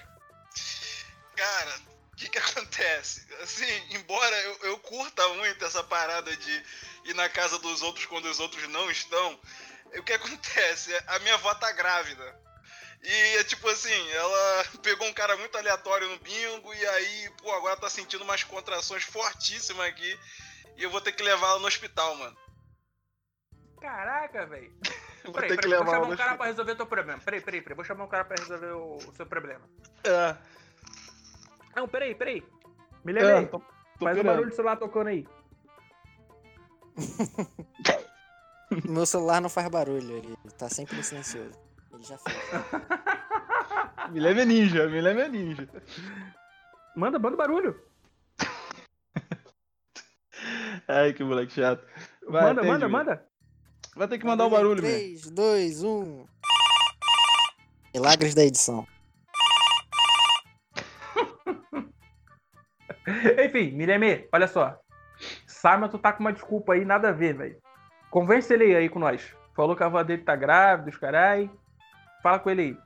Cara, 1.37 1.79
o 2.11 2.15
que 2.17 2.27
que 2.29 2.37
acontece? 2.37 3.25
Assim, 3.41 3.87
embora 3.91 4.35
eu, 4.41 4.57
eu 4.63 4.79
curta 4.79 5.27
muito 5.29 5.63
essa 5.63 5.81
parada 5.85 6.35
de 6.35 6.65
ir 7.05 7.13
na 7.15 7.29
casa 7.29 7.57
dos 7.59 7.81
outros 7.81 8.05
quando 8.07 8.25
os 8.25 8.41
outros 8.41 8.67
não 8.67 8.91
estão, 8.91 9.39
o 9.97 10.03
que 10.03 10.11
acontece? 10.13 10.93
A 11.07 11.19
minha 11.19 11.35
avó 11.35 11.55
tá 11.55 11.71
grávida. 11.71 12.45
E 13.01 13.37
é 13.37 13.43
tipo 13.45 13.69
assim, 13.69 14.11
ela 14.11 14.65
pegou 14.83 15.07
um 15.07 15.13
cara 15.13 15.37
muito 15.37 15.57
aleatório 15.57 16.09
no 16.09 16.19
bingo 16.19 16.73
e 16.73 16.87
aí, 16.87 17.29
pô, 17.37 17.53
agora 17.53 17.77
tá 17.77 17.89
sentindo 17.89 18.23
umas 18.25 18.43
contrações 18.43 19.03
fortíssimas 19.03 19.87
aqui. 19.87 20.19
E 20.75 20.83
eu 20.83 20.89
vou 20.89 20.99
ter 20.99 21.13
que 21.13 21.23
levar 21.23 21.51
ela 21.51 21.59
no 21.59 21.67
hospital, 21.67 22.15
mano. 22.15 22.37
Caraca, 23.79 24.45
velho. 24.47 24.73
Vou 25.25 25.33
Peraí, 25.33 25.49
ter 25.49 25.57
que 25.57 25.63
peraí, 25.63 25.77
vou 25.77 25.85
levar 25.85 25.99
chamar 25.99 26.13
um 26.13 26.17
cara 26.17 26.37
pra 26.37 26.45
resolver 26.45 26.75
teu 26.75 26.85
problema. 26.85 27.19
Peraí, 27.19 27.41
peraí, 27.41 27.61
peraí. 27.61 27.75
Vou 27.75 27.85
chamar 27.85 28.03
um 28.03 28.07
cara 28.07 28.25
pra 28.25 28.35
resolver 28.39 28.71
o, 28.73 28.97
o 28.97 29.15
seu 29.15 29.25
problema. 29.25 29.61
É, 30.03 30.35
Não, 31.75 31.87
peraí, 31.87 32.13
peraí. 32.13 32.43
Me 33.03 33.11
é, 33.11 33.15
lembrei. 33.15 33.47
tô, 33.47 33.59
tô 33.59 34.05
Faz 34.05 34.17
o 34.17 34.23
barulho 34.23 34.49
do 34.49 34.55
celular 34.55 34.77
tocando 34.77 35.07
aí. 35.07 35.27
Meu 38.87 39.05
celular 39.05 39.41
não 39.41 39.49
faz 39.49 39.67
barulho, 39.67 40.17
ele 40.17 40.37
tá 40.57 40.69
sempre 40.69 40.95
no 40.95 41.03
silencioso. 41.03 41.51
Ele 41.93 42.03
já 42.03 42.17
fez. 42.17 42.35
Milene 44.11 44.41
é 44.41 44.45
ninja, 44.45 44.87
Milene 44.87 45.21
é 45.21 45.29
ninja. 45.29 45.69
Manda, 46.95 47.19
manda 47.19 47.37
barulho. 47.37 47.79
Ai, 50.87 51.13
que 51.13 51.23
moleque 51.23 51.53
chato. 51.53 51.85
Vai, 52.27 52.43
manda, 52.43 52.61
atende, 52.61 52.73
manda, 52.73 52.89
manda. 52.89 53.25
Vai 53.95 54.07
ter 54.07 54.19
que 54.19 54.25
mandar 54.25 54.45
o 54.45 54.49
barulho, 54.49 54.81
Milene. 54.83 55.19
3, 55.19 55.29
2, 55.31 55.83
1. 55.83 56.25
Milagres 57.93 58.35
da 58.35 58.43
edição. 58.43 58.85
Enfim, 63.45 63.71
Mireme, 63.71 64.27
olha 64.33 64.47
só. 64.47 64.77
Simon, 65.47 65.87
tu 65.87 65.97
tá 65.97 66.11
com 66.11 66.19
uma 66.21 66.33
desculpa 66.33 66.73
aí, 66.73 66.83
nada 66.83 67.09
a 67.09 67.13
ver, 67.13 67.37
velho. 67.37 67.61
Convence 68.11 68.53
ele 68.53 68.75
aí 68.75 68.89
com 68.89 68.99
nós. 68.99 69.33
Falou 69.55 69.75
que 69.75 69.83
a 69.83 69.85
avó 69.85 70.03
dele 70.03 70.23
tá 70.23 70.35
grávida, 70.35 70.89
os 70.89 70.97
carai. 70.97 71.49
Fala 72.21 72.39
com 72.39 72.49
ele 72.49 72.61
aí. 72.61 72.77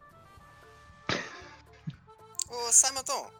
Ô, 2.49 2.71
Simonton, 2.71 3.31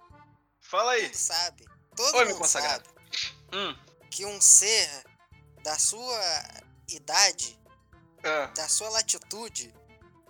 Fala 0.62 0.92
todo 0.92 0.94
aí. 0.94 1.04
mundo 1.04 1.16
sabe. 1.16 1.66
Todo 1.96 2.14
Oi, 2.16 2.20
meu 2.26 2.30
mundo 2.30 2.38
consagrado. 2.40 2.84
sabe 2.86 3.00
Hum, 3.54 3.76
que 4.12 4.26
um 4.26 4.40
ser 4.40 4.88
da 5.64 5.78
sua 5.78 6.20
idade, 6.88 7.59
é. 8.24 8.48
da 8.48 8.68
sua 8.68 8.90
latitude, 8.90 9.74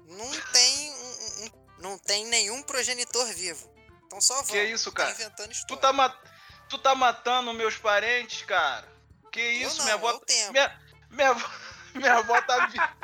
não 0.05 0.31
tem 0.51 0.91
um- 0.91 1.45
um- 1.45 1.51
não 1.79 1.97
tem 1.97 2.25
nenhum 2.25 2.61
progenitor 2.63 3.25
vivo. 3.33 3.69
Então 4.05 4.19
só 4.19 4.35
vão. 4.41 4.45
Que 4.45 4.63
isso, 4.63 4.91
cara? 4.91 5.09
Tá 5.09 5.15
inventando 5.15 5.51
Tu 5.67 5.77
tá, 5.77 6.19
tu 6.67 6.77
tá 6.79 6.95
matando 6.95 7.53
meus 7.53 7.77
parentes, 7.77 8.41
cara? 8.43 8.87
Que 9.31 9.41
isso, 9.41 9.77
não, 9.77 9.83
minha 9.85 9.95
avó. 9.95 10.19
Minha, 10.51 10.81
minha, 11.11 11.29
avó- 11.29 11.51
minha 11.93 12.13
avó 12.15 12.41
tá 12.41 12.65
viva. 12.67 12.95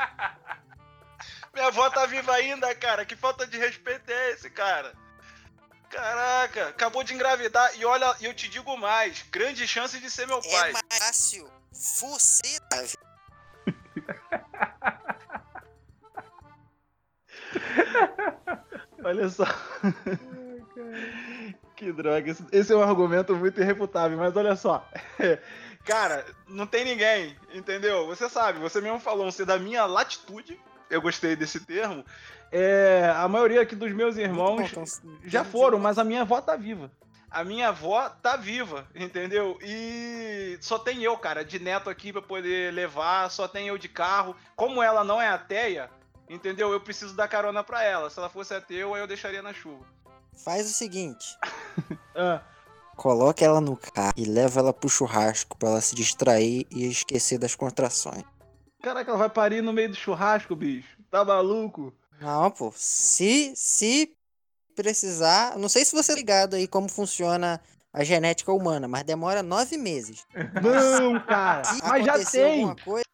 Minha 1.53 1.67
avó 1.67 1.89
tá 1.89 2.05
viva 2.05 2.33
ainda, 2.33 2.73
cara. 2.75 3.05
Que 3.05 3.15
falta 3.15 3.45
de 3.47 3.57
respeito 3.57 4.09
é 4.11 4.31
esse, 4.31 4.49
cara? 4.49 4.93
Caraca, 5.89 6.69
acabou 6.69 7.03
de 7.03 7.13
engravidar. 7.13 7.73
E 7.77 7.85
olha, 7.85 8.13
eu 8.19 8.33
te 8.33 8.49
digo 8.49 8.75
mais: 8.75 9.21
grande 9.29 9.67
chance 9.67 9.97
de 9.99 10.09
ser 10.09 10.27
meu 10.27 10.39
É 10.39 10.51
pai. 10.51 10.71
mais 10.73 10.83
fácil 10.99 11.49
você 11.71 12.59
tá 12.69 12.81
vi- 12.81 12.97
Olha 19.03 19.29
só. 19.29 19.45
que 21.75 21.91
droga. 21.91 22.35
Esse, 22.51 22.73
é 22.73 22.75
um 22.75 22.81
argumento 22.81 23.35
muito 23.35 23.59
irrefutável, 23.61 24.17
mas 24.17 24.35
olha 24.35 24.55
só. 24.55 24.87
Cara, 25.85 26.25
não 26.47 26.65
tem 26.65 26.83
ninguém, 26.83 27.35
entendeu? 27.53 28.07
Você 28.07 28.27
sabe, 28.27 28.57
você 28.59 28.81
mesmo 28.81 28.99
falou, 28.99 29.31
você 29.31 29.45
da 29.45 29.59
minha 29.59 29.85
latitude, 29.85 30.59
eu 30.89 30.99
gostei 31.01 31.35
desse 31.35 31.63
termo. 31.63 32.03
É, 32.51 33.13
a 33.15 33.27
maioria 33.27 33.61
aqui 33.61 33.75
dos 33.75 33.91
meus 33.91 34.17
irmãos 34.17 34.55
bom, 34.55 34.61
então, 34.61 34.83
já 35.25 35.43
tem- 35.43 35.51
foram, 35.51 35.77
mas 35.77 35.99
a 35.99 36.03
minha 36.03 36.21
avó 36.21 36.41
tá 36.41 36.55
viva. 36.55 36.89
A 37.29 37.43
minha 37.43 37.67
avó 37.67 38.09
tá 38.09 38.37
viva, 38.37 38.87
entendeu? 38.95 39.59
E 39.61 40.57
só 40.61 40.79
tem 40.79 41.03
eu, 41.03 41.17
cara, 41.17 41.43
de 41.43 41.59
neto 41.59 41.89
aqui 41.89 42.13
pra 42.13 42.21
poder 42.21 42.73
levar, 42.73 43.29
só 43.29 43.47
tem 43.47 43.67
eu 43.67 43.77
de 43.77 43.89
carro. 43.89 44.35
Como 44.55 44.81
ela 44.81 45.03
não 45.03 45.21
é 45.21 45.27
ateia, 45.27 45.89
entendeu? 46.29 46.71
Eu 46.71 46.79
preciso 46.81 47.15
dar 47.15 47.27
carona 47.27 47.63
pra 47.63 47.83
ela. 47.83 48.09
Se 48.09 48.17
ela 48.19 48.29
fosse 48.29 48.53
ateu, 48.53 48.93
aí 48.93 49.01
eu 49.01 49.07
deixaria 49.07 49.41
na 49.41 49.53
chuva. 49.53 49.85
Faz 50.43 50.69
o 50.69 50.73
seguinte, 50.73 51.25
Ah, 52.15 52.41
coloca 52.97 53.43
ela 53.43 53.61
no 53.61 53.77
carro 53.77 54.13
e 54.17 54.25
leva 54.25 54.59
ela 54.59 54.73
pro 54.73 54.89
churrasco 54.89 55.57
pra 55.57 55.69
ela 55.69 55.81
se 55.81 55.95
distrair 55.95 56.65
e 56.71 56.85
esquecer 56.87 57.37
das 57.37 57.55
contrações. 57.55 58.23
caraca, 58.81 59.09
ela 59.11 59.17
vai 59.17 59.29
parir 59.29 59.61
no 59.61 59.71
meio 59.73 59.89
do 59.89 59.95
churrasco, 59.95 60.55
bicho. 60.55 60.97
Tá 61.09 61.23
maluco? 61.23 61.93
Não, 62.19 62.51
pô. 62.51 62.73
Se, 62.75 63.53
se 63.55 64.13
precisar. 64.75 65.57
Não 65.57 65.69
sei 65.69 65.85
se 65.85 65.95
você 65.95 66.11
é 66.11 66.15
ligado 66.15 66.55
aí 66.55 66.67
como 66.67 66.89
funciona 66.89 67.61
a 67.93 68.03
genética 68.03 68.51
humana, 68.51 68.87
mas 68.89 69.03
demora 69.03 69.41
nove 69.41 69.77
meses. 69.77 70.25
Não, 70.61 71.19
cara. 71.25 71.63
Se 71.63 71.81
Mas 71.81 72.05
já 72.05 72.25
tem. 72.25 72.53
alguma 72.53 72.75
coisa, 72.75 73.05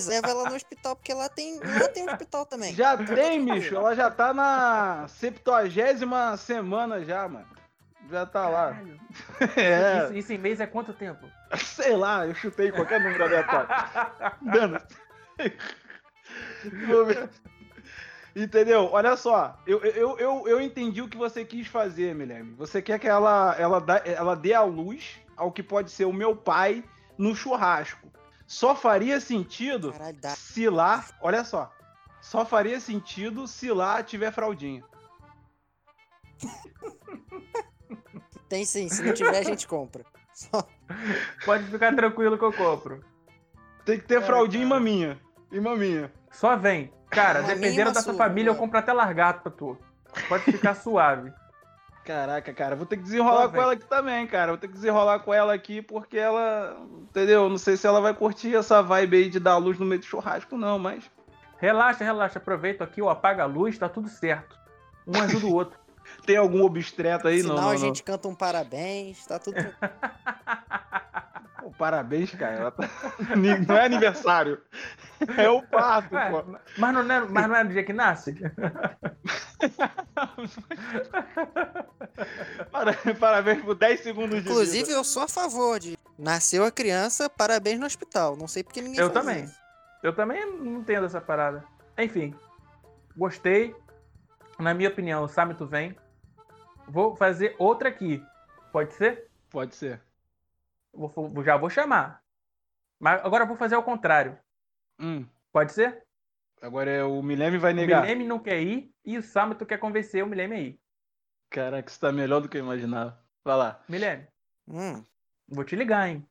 leva 0.00 0.28
ela 0.30 0.48
no 0.48 0.54
hospital, 0.54 0.96
porque 0.96 1.12
lá 1.14 1.28
tem, 1.28 1.58
lá 1.60 1.88
tem 1.88 2.02
um 2.04 2.06
hospital 2.10 2.46
também. 2.46 2.74
Já 2.74 2.96
Fica 2.96 3.14
tem, 3.14 3.44
bicho. 3.44 3.74
Ela 3.76 3.94
já 3.94 4.10
tá 4.10 4.32
na 4.34 5.06
70 5.08 6.36
semana 6.36 7.04
já, 7.04 7.28
mano. 7.28 7.46
Já 8.10 8.26
tá 8.26 8.48
lá. 8.48 8.76
É, 9.56 10.04
Isso, 10.04 10.14
isso 10.14 10.32
em 10.32 10.38
mês 10.38 10.60
é 10.60 10.66
quanto 10.66 10.92
tempo? 10.92 11.26
sei 11.56 11.96
lá, 11.96 12.26
eu 12.26 12.34
chutei 12.34 12.70
qualquer 12.72 13.00
número 13.00 13.22
aleatório. 13.24 13.68
Ver. 17.06 17.30
Entendeu? 18.36 18.88
Olha 18.90 19.16
só, 19.16 19.56
eu, 19.66 19.80
eu, 19.84 20.18
eu, 20.18 20.48
eu 20.48 20.60
entendi 20.60 21.00
o 21.00 21.08
que 21.08 21.16
você 21.16 21.44
quis 21.44 21.68
fazer, 21.68 22.14
Milene. 22.14 22.52
Você 22.54 22.82
quer 22.82 22.98
que 22.98 23.06
ela, 23.06 23.54
ela, 23.58 23.80
dá- 23.80 24.02
ela 24.04 24.34
dê 24.34 24.52
a 24.52 24.62
luz 24.62 25.18
ao 25.36 25.52
que 25.52 25.62
pode 25.62 25.90
ser 25.90 26.04
o 26.04 26.12
meu 26.12 26.34
pai 26.34 26.82
no 27.16 27.34
churrasco. 27.34 28.10
Só 28.54 28.76
faria 28.76 29.20
sentido 29.20 29.90
Caralho, 29.90 30.16
se 30.36 30.68
lá, 30.70 31.04
olha 31.20 31.42
só, 31.42 31.72
só 32.20 32.46
faria 32.46 32.78
sentido 32.78 33.48
se 33.48 33.72
lá 33.72 34.00
tiver 34.00 34.30
fraldinha. 34.30 34.84
Tem 38.48 38.64
sim, 38.64 38.88
se 38.88 39.02
não 39.02 39.12
tiver, 39.12 39.38
a 39.38 39.42
gente 39.42 39.66
compra. 39.66 40.04
Só- 40.32 40.68
Pode 41.44 41.64
ficar 41.64 41.96
tranquilo 41.96 42.38
que 42.38 42.44
eu 42.44 42.52
compro. 42.52 43.04
Tem 43.84 43.98
que 43.98 44.06
ter 44.06 44.18
Ai, 44.18 44.24
fraldinha 44.24 44.64
e 44.64 44.68
cara. 44.68 44.78
maminha. 44.80 45.20
E 45.50 45.58
maminha. 45.58 46.12
Só 46.30 46.56
vem. 46.56 46.92
Cara, 47.10 47.42
dependendo 47.42 47.90
da 47.92 48.02
sua 48.02 48.14
família, 48.14 48.50
eu 48.50 48.56
compro 48.56 48.78
até 48.78 48.92
largato 48.92 49.42
pra 49.42 49.50
tu. 49.50 49.76
Pode 50.28 50.44
ficar 50.44 50.76
suave. 50.78 51.32
Caraca, 52.04 52.52
cara, 52.52 52.76
vou 52.76 52.84
ter 52.84 52.98
que 52.98 53.02
desenrolar 53.02 53.44
Só 53.44 53.48
com 53.48 53.62
ela 53.62 53.72
aqui 53.72 53.86
também, 53.86 54.26
cara. 54.26 54.52
Vou 54.52 54.58
ter 54.58 54.68
que 54.68 54.74
desenrolar 54.74 55.20
com 55.20 55.32
ela 55.32 55.54
aqui 55.54 55.80
porque 55.80 56.18
ela, 56.18 56.76
entendeu? 57.02 57.48
Não 57.48 57.56
sei 57.56 57.76
se 57.76 57.86
ela 57.86 58.00
vai 58.00 58.12
curtir 58.12 58.54
essa 58.54 58.82
vibe 58.82 59.16
aí 59.16 59.30
de 59.30 59.40
dar 59.40 59.56
luz 59.56 59.78
no 59.78 59.86
meio 59.86 60.00
do 60.00 60.04
churrasco, 60.04 60.56
não, 60.56 60.78
mas. 60.78 61.10
Relaxa, 61.58 62.04
relaxa. 62.04 62.38
Aproveita 62.38 62.84
aqui, 62.84 63.00
ó, 63.00 63.08
apaga 63.08 63.44
a 63.44 63.46
luz, 63.46 63.78
tá 63.78 63.88
tudo 63.88 64.08
certo. 64.08 64.58
Um 65.06 65.18
ajuda 65.20 65.46
o 65.46 65.54
outro. 65.54 65.78
Tem 66.26 66.36
algum 66.36 66.62
obstreto 66.62 67.28
aí? 67.28 67.40
Senão 67.40 67.56
não, 67.56 67.62
não, 67.62 67.70
a 67.70 67.72
não. 67.72 67.78
gente 67.78 68.02
canta 68.02 68.28
um 68.28 68.34
parabéns, 68.34 69.24
tá 69.26 69.38
tudo. 69.38 69.56
Pô, 71.60 71.70
parabéns, 71.78 72.34
cara. 72.34 72.54
Ela 72.56 72.70
tá- 72.70 72.88
Não 73.66 73.76
é 73.76 73.86
aniversário. 73.86 74.60
É 75.36 75.48
o 75.48 75.62
parto, 75.62 76.10
pô. 76.10 76.58
mas, 76.76 76.94
não 76.94 77.00
é, 77.00 77.20
mas 77.20 77.48
não 77.48 77.56
é 77.56 77.64
no 77.64 77.70
dia 77.70 77.82
que 77.82 77.92
nasce? 77.92 78.34
Para- 82.70 82.94
Parabéns 83.18 83.62
por 83.62 83.74
10 83.74 84.00
segundos 84.00 84.42
de 84.42 84.48
Inclusive, 84.48 84.84
vida. 84.84 84.92
eu 84.98 85.04
sou 85.04 85.22
a 85.22 85.28
favor 85.28 85.78
de. 85.78 85.98
Nasceu 86.18 86.64
a 86.64 86.70
criança, 86.70 87.28
parabéns 87.28 87.80
no 87.80 87.86
hospital. 87.86 88.36
Não 88.36 88.46
sei 88.46 88.62
porque 88.62 88.80
ninguém 88.80 89.00
Eu 89.00 89.10
faz 89.10 89.24
também. 89.26 89.44
isso. 89.44 89.58
Eu 90.02 90.14
também 90.14 90.44
não 90.46 90.80
entendo 90.80 91.06
essa 91.06 91.20
parada. 91.20 91.64
Enfim, 91.98 92.34
gostei. 93.16 93.74
Na 94.58 94.72
minha 94.74 94.88
opinião, 94.88 95.24
o 95.24 95.28
Samito 95.28 95.66
vem. 95.66 95.96
Vou 96.86 97.16
fazer 97.16 97.56
outra 97.58 97.88
aqui. 97.88 98.22
Pode 98.70 98.94
ser? 98.94 99.28
Pode 99.50 99.74
ser. 99.74 100.00
Vou- 100.92 101.12
já 101.42 101.56
vou 101.56 101.70
chamar. 101.70 102.22
Mas 103.00 103.24
agora 103.24 103.42
eu 103.44 103.48
vou 103.48 103.56
fazer 103.56 103.74
ao 103.74 103.82
contrário. 103.82 104.38
Hum. 105.00 105.26
Pode 105.52 105.72
ser? 105.72 106.03
Agora 106.64 106.90
é 106.90 107.04
o 107.04 107.22
Milene 107.22 107.58
vai 107.58 107.72
O 107.72 107.76
negar. 107.76 108.00
Milene 108.00 108.24
não 108.24 108.38
quer 108.38 108.62
ir 108.62 108.90
e 109.04 109.18
o 109.18 109.22
Samato 109.22 109.66
quer 109.66 109.76
convencer 109.76 110.24
o 110.24 110.26
Milene 110.26 110.54
a 110.54 110.60
ir. 110.60 110.80
Caraca, 111.50 111.90
isso 111.90 112.00
tá 112.00 112.10
melhor 112.10 112.40
do 112.40 112.48
que 112.48 112.56
eu 112.56 112.64
imaginava. 112.64 113.22
Vai 113.44 113.56
lá. 113.58 113.84
Milene, 113.86 114.26
Hum, 114.66 115.04
vou 115.46 115.62
te 115.62 115.76
ligar, 115.76 116.08
hein? 116.08 116.26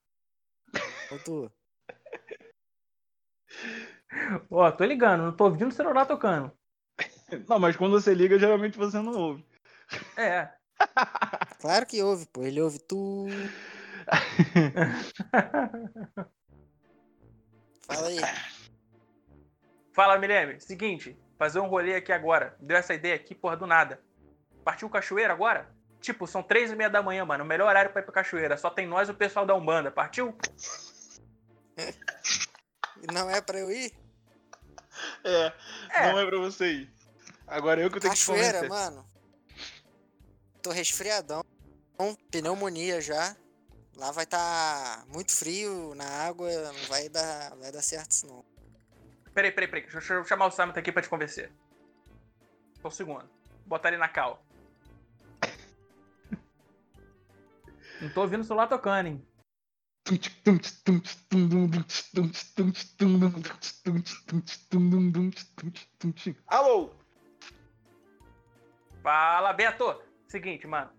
ô 1.11 1.19
tu. 1.23 1.51
Ó, 4.49 4.71
tô 4.71 4.83
ligando, 4.85 5.21
não 5.21 5.35
tô 5.35 5.43
ouvindo 5.43 5.69
o 5.69 5.71
celular 5.71 6.07
tocando. 6.07 6.51
Não, 7.47 7.59
mas 7.59 7.75
quando 7.75 7.91
você 7.91 8.15
liga, 8.15 8.39
geralmente 8.39 8.75
você 8.75 8.99
não 8.99 9.13
ouve. 9.13 9.45
É. 10.17 10.49
Claro 11.61 11.85
que 11.85 12.01
ouve, 12.01 12.25
pô. 12.25 12.43
Ele 12.43 12.59
ouve 12.59 12.79
tu. 12.79 13.27
Fala 17.87 18.07
aí. 18.07 18.17
Fala, 19.93 20.17
Milene. 20.17 20.59
Seguinte, 20.59 21.17
fazer 21.37 21.59
um 21.59 21.67
rolê 21.67 21.95
aqui 21.95 22.11
agora. 22.11 22.55
Deu 22.59 22.75
essa 22.77 22.93
ideia 22.93 23.15
aqui, 23.15 23.35
porra, 23.35 23.55
do 23.55 23.67
nada. 23.67 24.01
Partiu 24.63 24.89
cachoeira 24.89 25.31
agora? 25.33 25.69
Tipo, 26.01 26.27
são 26.27 26.43
três 26.43 26.71
e 26.71 26.75
meia 26.75 26.89
da 26.89 27.01
manhã, 27.01 27.23
mano. 27.23 27.43
O 27.43 27.47
melhor 27.47 27.69
horário 27.69 27.91
pra 27.91 28.01
ir 28.01 28.05
pra 28.05 28.13
cachoeira. 28.13 28.57
Só 28.57 28.69
tem 28.69 28.87
nós 28.87 29.07
e 29.07 29.11
o 29.11 29.15
pessoal 29.15 29.45
da 29.45 29.55
Umbanda. 29.55 29.91
Partiu? 29.91 30.35
Não 33.13 33.29
é 33.29 33.39
pra 33.41 33.59
eu 33.59 33.71
ir? 33.71 33.93
É, 35.23 35.53
É. 35.91 36.11
não 36.11 36.19
é 36.19 36.25
pra 36.25 36.37
você 36.37 36.71
ir. 36.71 36.93
Agora 37.47 37.81
eu 37.81 37.89
que 37.89 37.99
tenho 37.99 38.13
que 38.13 38.19
te 38.19 38.25
Cachoeira, 38.25 38.67
mano. 38.67 39.05
Tô 40.61 40.71
resfriadão. 40.71 41.43
Pneumonia 42.31 42.99
já. 43.01 43.35
Lá 43.95 44.11
vai 44.11 44.25
tá 44.25 45.03
muito 45.07 45.31
frio 45.31 45.93
na 45.95 46.05
água, 46.05 46.49
não 46.51 46.87
vai 46.87 47.07
dar, 47.09 47.55
vai 47.57 47.71
dar 47.71 47.81
certo 47.81 48.11
isso 48.11 48.27
não. 48.27 48.43
Peraí, 49.33 49.51
peraí, 49.51 49.67
peraí. 49.67 49.83
Deixa 49.89 50.13
eu 50.13 50.23
chamar 50.23 50.45
o 50.45 50.51
Samato 50.51 50.79
aqui 50.79 50.91
pra 50.91 51.01
te 51.01 51.09
convencer. 51.09 51.51
Só 52.81 52.87
um 52.87 52.91
segundo. 52.91 53.29
Botar 53.65 53.89
ele 53.89 53.97
na 53.97 54.07
cal. 54.07 54.43
Não 58.01 58.09
tô 58.09 58.21
ouvindo 58.21 58.41
o 58.41 58.43
celular 58.43 58.67
tocando, 58.67 59.07
hein? 59.07 59.27
Alô? 66.47 66.93
Fala, 69.01 69.53
Beto. 69.53 70.01
Seguinte, 70.27 70.67
mano. 70.67 70.91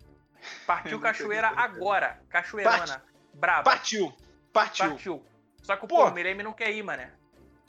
Partiu 0.67 0.99
cachoeira 1.01 1.49
agora. 1.49 2.23
Cachoeirona. 2.31 3.05
Braba. 3.35 3.65
Partiu! 3.65 4.13
Partiu! 4.53 4.91
Partiu. 4.91 5.27
Só 5.63 5.77
que 5.77 5.85
o 5.85 5.89
Pô. 5.89 5.97
pô, 5.97 6.09
o 6.09 6.11
Mireme 6.13 6.43
não 6.43 6.53
quer 6.53 6.73
ir, 6.73 6.83
mané. 6.83 7.13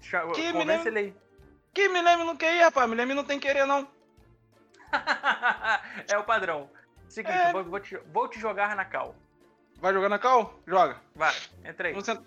Que 0.10 0.52
Convence 0.52 0.56
Mireme? 0.56 0.88
ele 0.88 1.00
aí. 1.00 1.16
Que 1.74 1.90
Milene 1.90 2.24
não 2.24 2.38
quer 2.38 2.56
ir, 2.56 2.62
rapaz? 2.64 2.90
Milene 2.90 3.14
não 3.14 3.24
tem 3.24 3.40
querer, 3.40 3.66
não. 3.66 3.88
é 6.08 6.18
o 6.18 6.24
padrão. 6.24 6.70
Seguinte, 7.10 7.38
É. 7.38 7.52
vou, 7.52 7.64
vou 7.64 7.80
te, 7.80 7.98
vou 7.98 8.28
te 8.30 8.40
jogar 8.40 8.76
na 8.76 8.86
cal. 8.86 9.16
Vai 9.80 9.94
jogar 9.94 10.10
na 10.10 10.18
cal? 10.20 10.58
Joga. 10.66 11.02
Vai, 11.16 11.34
entra 11.64 11.90
aí. 11.90 11.96
Sentar- 12.04 12.24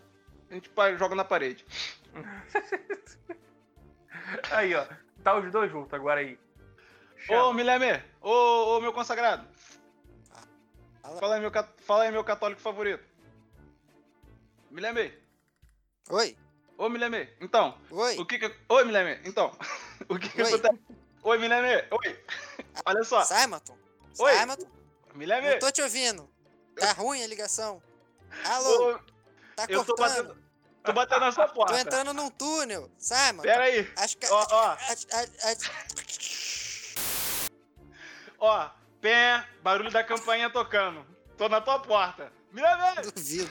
A 0.50 0.54
gente 0.54 0.70
joga 0.98 1.14
na 1.14 1.24
parede. 1.24 1.64
Aí, 4.50 4.74
ó. 4.74 4.86
Tá 5.22 5.34
os 5.36 5.50
dois 5.50 5.70
juntos 5.70 5.92
agora 5.94 6.20
aí. 6.20 6.34
Ô, 6.34 7.18
Chama. 7.20 7.54
Milene! 7.54 8.02
Ô, 8.20 8.76
ô, 8.76 8.80
meu 8.80 8.92
consagrado! 8.92 9.46
Fala. 11.18 11.36
Aí, 11.36 11.40
meu, 11.40 11.50
fala 11.78 12.04
aí, 12.04 12.12
meu 12.12 12.22
católico 12.22 12.60
favorito. 12.60 13.02
Milene! 14.70 15.12
Oi, 16.10 16.36
Ô, 16.78 16.88
Milene! 16.88 17.28
Então, 17.40 17.76
oi. 17.90 18.16
o 18.18 18.24
que 18.24 18.38
que... 18.38 18.54
Oi, 18.68 18.84
Milene! 18.84 19.20
Então, 19.24 19.50
o 20.08 20.16
que 20.16 20.28
que 20.28 20.40
Oi. 20.40 20.48
acontece? 20.48 20.78
Oi, 21.24 21.38
Milene! 21.38 21.84
Oi! 21.90 22.24
Olha 22.86 23.02
só, 23.02 23.24
Simonton. 23.24 23.76
Oi. 24.20 24.32
Simonton, 24.38 24.66
Milene! 25.14 25.50
não 25.50 25.58
tô 25.58 25.72
te 25.72 25.82
ouvindo. 25.82 26.30
Tá 26.76 26.92
ruim 26.92 27.20
a 27.20 27.26
ligação. 27.26 27.82
Alô, 28.44 28.92
Ô, 28.94 28.98
tá 29.56 29.66
eu 29.68 29.84
tô 29.84 29.96
cortando. 29.96 30.28
batendo, 30.28 30.42
tô 30.84 30.92
batendo 30.92 31.20
na 31.20 31.32
sua 31.32 31.48
Tô 31.48 31.54
porta. 31.54 31.80
entrando 31.80 32.14
num 32.14 32.30
túnel. 32.30 32.88
Simon. 32.96 33.42
Pera 33.42 33.64
aí. 33.64 33.92
Acho 33.96 34.16
que. 34.16 34.26
Ó, 34.28 34.46
ó. 34.48 34.76
Ó, 38.38 38.70
pé, 39.00 39.44
barulho 39.62 39.90
da 39.90 40.04
campainha 40.04 40.48
tocando. 40.48 41.04
Tô 41.36 41.48
na 41.48 41.60
tua 41.60 41.80
porta. 41.80 42.32
Milene! 42.52 43.10
Duvido. 43.12 43.50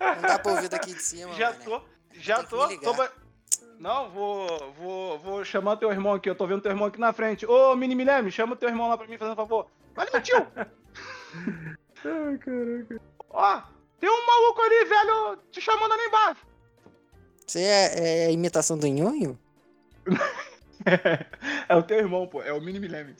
Não 0.00 0.22
dá 0.22 0.38
pra 0.38 0.52
ouvir 0.52 0.68
daqui 0.70 0.94
de 0.94 1.02
cima. 1.02 1.32
Já 1.34 1.52
mané. 1.52 1.64
tô, 1.64 1.82
já 2.14 2.42
tô. 2.42 2.66
ba- 2.94 3.12
Não, 3.78 4.08
vou, 4.10 4.72
vou, 4.78 5.18
vou 5.18 5.44
chamar 5.44 5.76
teu 5.76 5.90
irmão 5.90 6.14
aqui. 6.14 6.28
Eu 6.30 6.34
tô 6.34 6.46
vendo 6.46 6.62
teu 6.62 6.70
irmão 6.72 6.86
aqui 6.88 6.98
na 7.00 7.12
frente. 7.12 7.44
Ô, 7.46 7.74
Mini 7.76 7.94
Milene, 7.94 8.30
chama 8.30 8.56
teu 8.56 8.68
irmão 8.68 8.88
lá 8.88 8.96
pra 8.96 9.06
mim, 9.06 9.18
fazendo 9.18 9.32
um 9.34 9.36
favor. 9.36 9.66
Olha, 9.96 10.10
meu 10.12 10.22
tio. 10.22 10.46
Ai, 12.04 12.38
caraca. 12.38 13.00
Ó, 13.30 13.62
tem 14.00 14.10
um 14.10 14.26
maluco 14.26 14.60
ali, 14.60 14.84
velho, 14.84 15.38
te 15.50 15.60
chamando 15.60 15.92
ali 15.92 16.02
embaixo. 16.04 16.46
Você 17.46 17.60
é, 17.62 18.24
é 18.26 18.32
imitação 18.32 18.78
do 18.78 18.86
Nhonho? 18.86 19.38
é 21.68 21.76
o 21.76 21.82
teu 21.82 21.98
irmão, 21.98 22.26
pô. 22.26 22.42
É 22.42 22.52
o 22.52 22.60
Mini 22.60 22.80
Milene. 22.80 23.14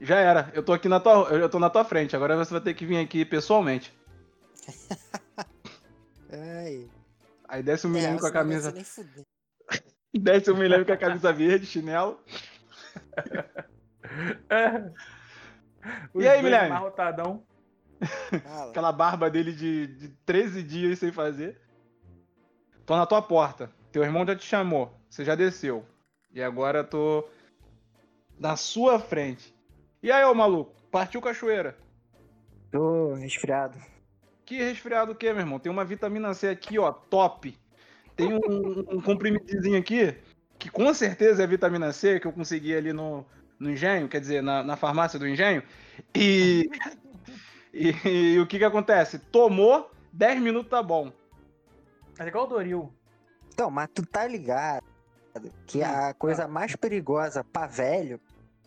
Já 0.00 0.16
era. 0.18 0.50
Eu 0.54 0.62
tô 0.62 0.72
aqui 0.72 0.88
na 0.88 0.98
tua, 1.00 1.28
eu 1.30 1.48
tô 1.48 1.58
na 1.58 1.68
tua 1.70 1.84
frente. 1.84 2.16
Agora 2.16 2.36
você 2.36 2.52
vai 2.52 2.60
ter 2.60 2.74
que 2.74 2.86
vir 2.86 2.98
aqui 2.98 3.24
pessoalmente. 3.24 3.92
Ai. 6.32 6.88
Aí 7.48 7.62
desce 7.62 7.86
o 7.86 7.90
É, 7.90 7.92
Milene 7.92 8.20
com 8.20 8.26
a 8.26 8.32
camisa. 8.32 8.72
Desce 10.12 10.50
o 10.50 10.56
Milene 10.56 10.84
com 10.84 10.92
a 10.92 10.96
camisa 10.96 11.32
verde, 11.32 11.66
chinelo. 11.66 12.20
É. 14.48 14.90
E 16.14 16.28
aí, 16.28 16.42
Milene? 16.42 16.74
Aquela 18.68 18.92
barba 18.92 19.30
dele 19.30 19.52
de, 19.52 19.86
de 19.86 20.08
13 20.26 20.62
dias 20.62 20.98
sem 20.98 21.10
fazer. 21.10 21.58
Tô 22.84 22.96
na 22.96 23.06
tua 23.06 23.22
porta. 23.22 23.70
Teu 23.90 24.02
irmão 24.02 24.26
já 24.26 24.36
te 24.36 24.44
chamou. 24.44 24.92
Você 25.08 25.24
já 25.24 25.34
desceu. 25.34 25.86
E 26.32 26.42
agora 26.42 26.84
tô 26.84 27.26
na 28.38 28.56
sua 28.56 28.98
frente. 28.98 29.54
E 30.02 30.10
aí, 30.10 30.24
ô 30.24 30.34
maluco? 30.34 30.74
Partiu 30.90 31.20
cachoeira. 31.20 31.76
Tô 32.70 33.14
resfriado. 33.14 33.78
Que 34.50 34.56
resfriado 34.56 35.12
o 35.12 35.14
quê, 35.14 35.32
meu 35.32 35.42
irmão? 35.42 35.60
Tem 35.60 35.70
uma 35.70 35.84
vitamina 35.84 36.34
C 36.34 36.48
aqui, 36.48 36.76
ó, 36.76 36.90
top. 36.90 37.56
Tem 38.16 38.34
um, 38.34 38.96
um 38.96 39.00
comprimidinho 39.00 39.78
aqui, 39.78 40.12
que 40.58 40.68
com 40.68 40.92
certeza 40.92 41.44
é 41.44 41.46
vitamina 41.46 41.92
C, 41.92 42.18
que 42.18 42.26
eu 42.26 42.32
consegui 42.32 42.74
ali 42.74 42.92
no, 42.92 43.24
no 43.60 43.70
engenho, 43.70 44.08
quer 44.08 44.20
dizer, 44.20 44.42
na, 44.42 44.64
na 44.64 44.76
farmácia 44.76 45.20
do 45.20 45.28
engenho. 45.28 45.62
E, 46.12 46.68
e, 47.72 47.94
e 48.04 48.40
o 48.40 48.46
que 48.48 48.58
que 48.58 48.64
acontece? 48.64 49.20
Tomou, 49.20 49.88
10 50.12 50.40
minutos 50.40 50.68
tá 50.68 50.82
bom. 50.82 51.12
É 52.18 52.26
igual 52.26 52.46
o 52.46 52.48
Doril. 52.48 52.92
Então, 53.54 53.70
mas 53.70 53.88
tu 53.94 54.04
tá 54.04 54.26
ligado 54.26 54.82
que 55.64 55.80
a 55.80 56.12
coisa 56.12 56.48
mais 56.48 56.74
perigosa 56.74 57.44
pra 57.44 57.68
velho 57.68 58.20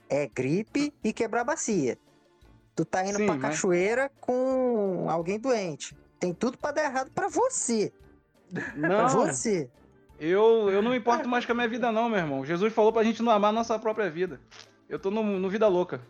é 0.10 0.30
gripe 0.30 0.94
e 1.04 1.12
quebrar 1.12 1.44
bacia. 1.44 1.98
Tu 2.76 2.84
tá 2.86 3.06
indo 3.06 3.18
Sim, 3.18 3.26
pra 3.26 3.36
mas- 3.36 3.42
cachoeira 3.42 4.12
com 4.20 5.06
alguém 5.10 5.40
doente. 5.40 5.96
Tem 6.20 6.34
tudo 6.34 6.58
pra 6.58 6.72
dar 6.72 6.86
errado 6.86 7.12
pra 7.12 7.28
você. 7.28 7.92
Pra 8.52 8.74
Não, 8.76 9.10
você. 9.10 9.70
eu, 10.20 10.70
eu 10.70 10.82
não 10.82 10.92
me 10.92 10.98
importo 10.98 11.28
mais 11.28 11.46
com 11.46 11.52
a 11.52 11.56
minha 11.56 11.68
vida 11.68 11.92
não, 11.92 12.10
meu 12.10 12.20
irmão. 12.20 12.46
Jesus 12.46 12.74
falou 12.74 12.92
pra 12.94 13.04
gente 13.04 13.22
não 13.22 13.32
amar 13.32 13.50
a 13.50 13.54
nossa 13.54 13.78
própria 13.78 14.10
vida. 14.10 14.40
Eu 14.90 14.98
tô 15.00 15.10
no, 15.12 15.24
no 15.24 15.50
vida 15.50 15.68
louca. 15.68 16.02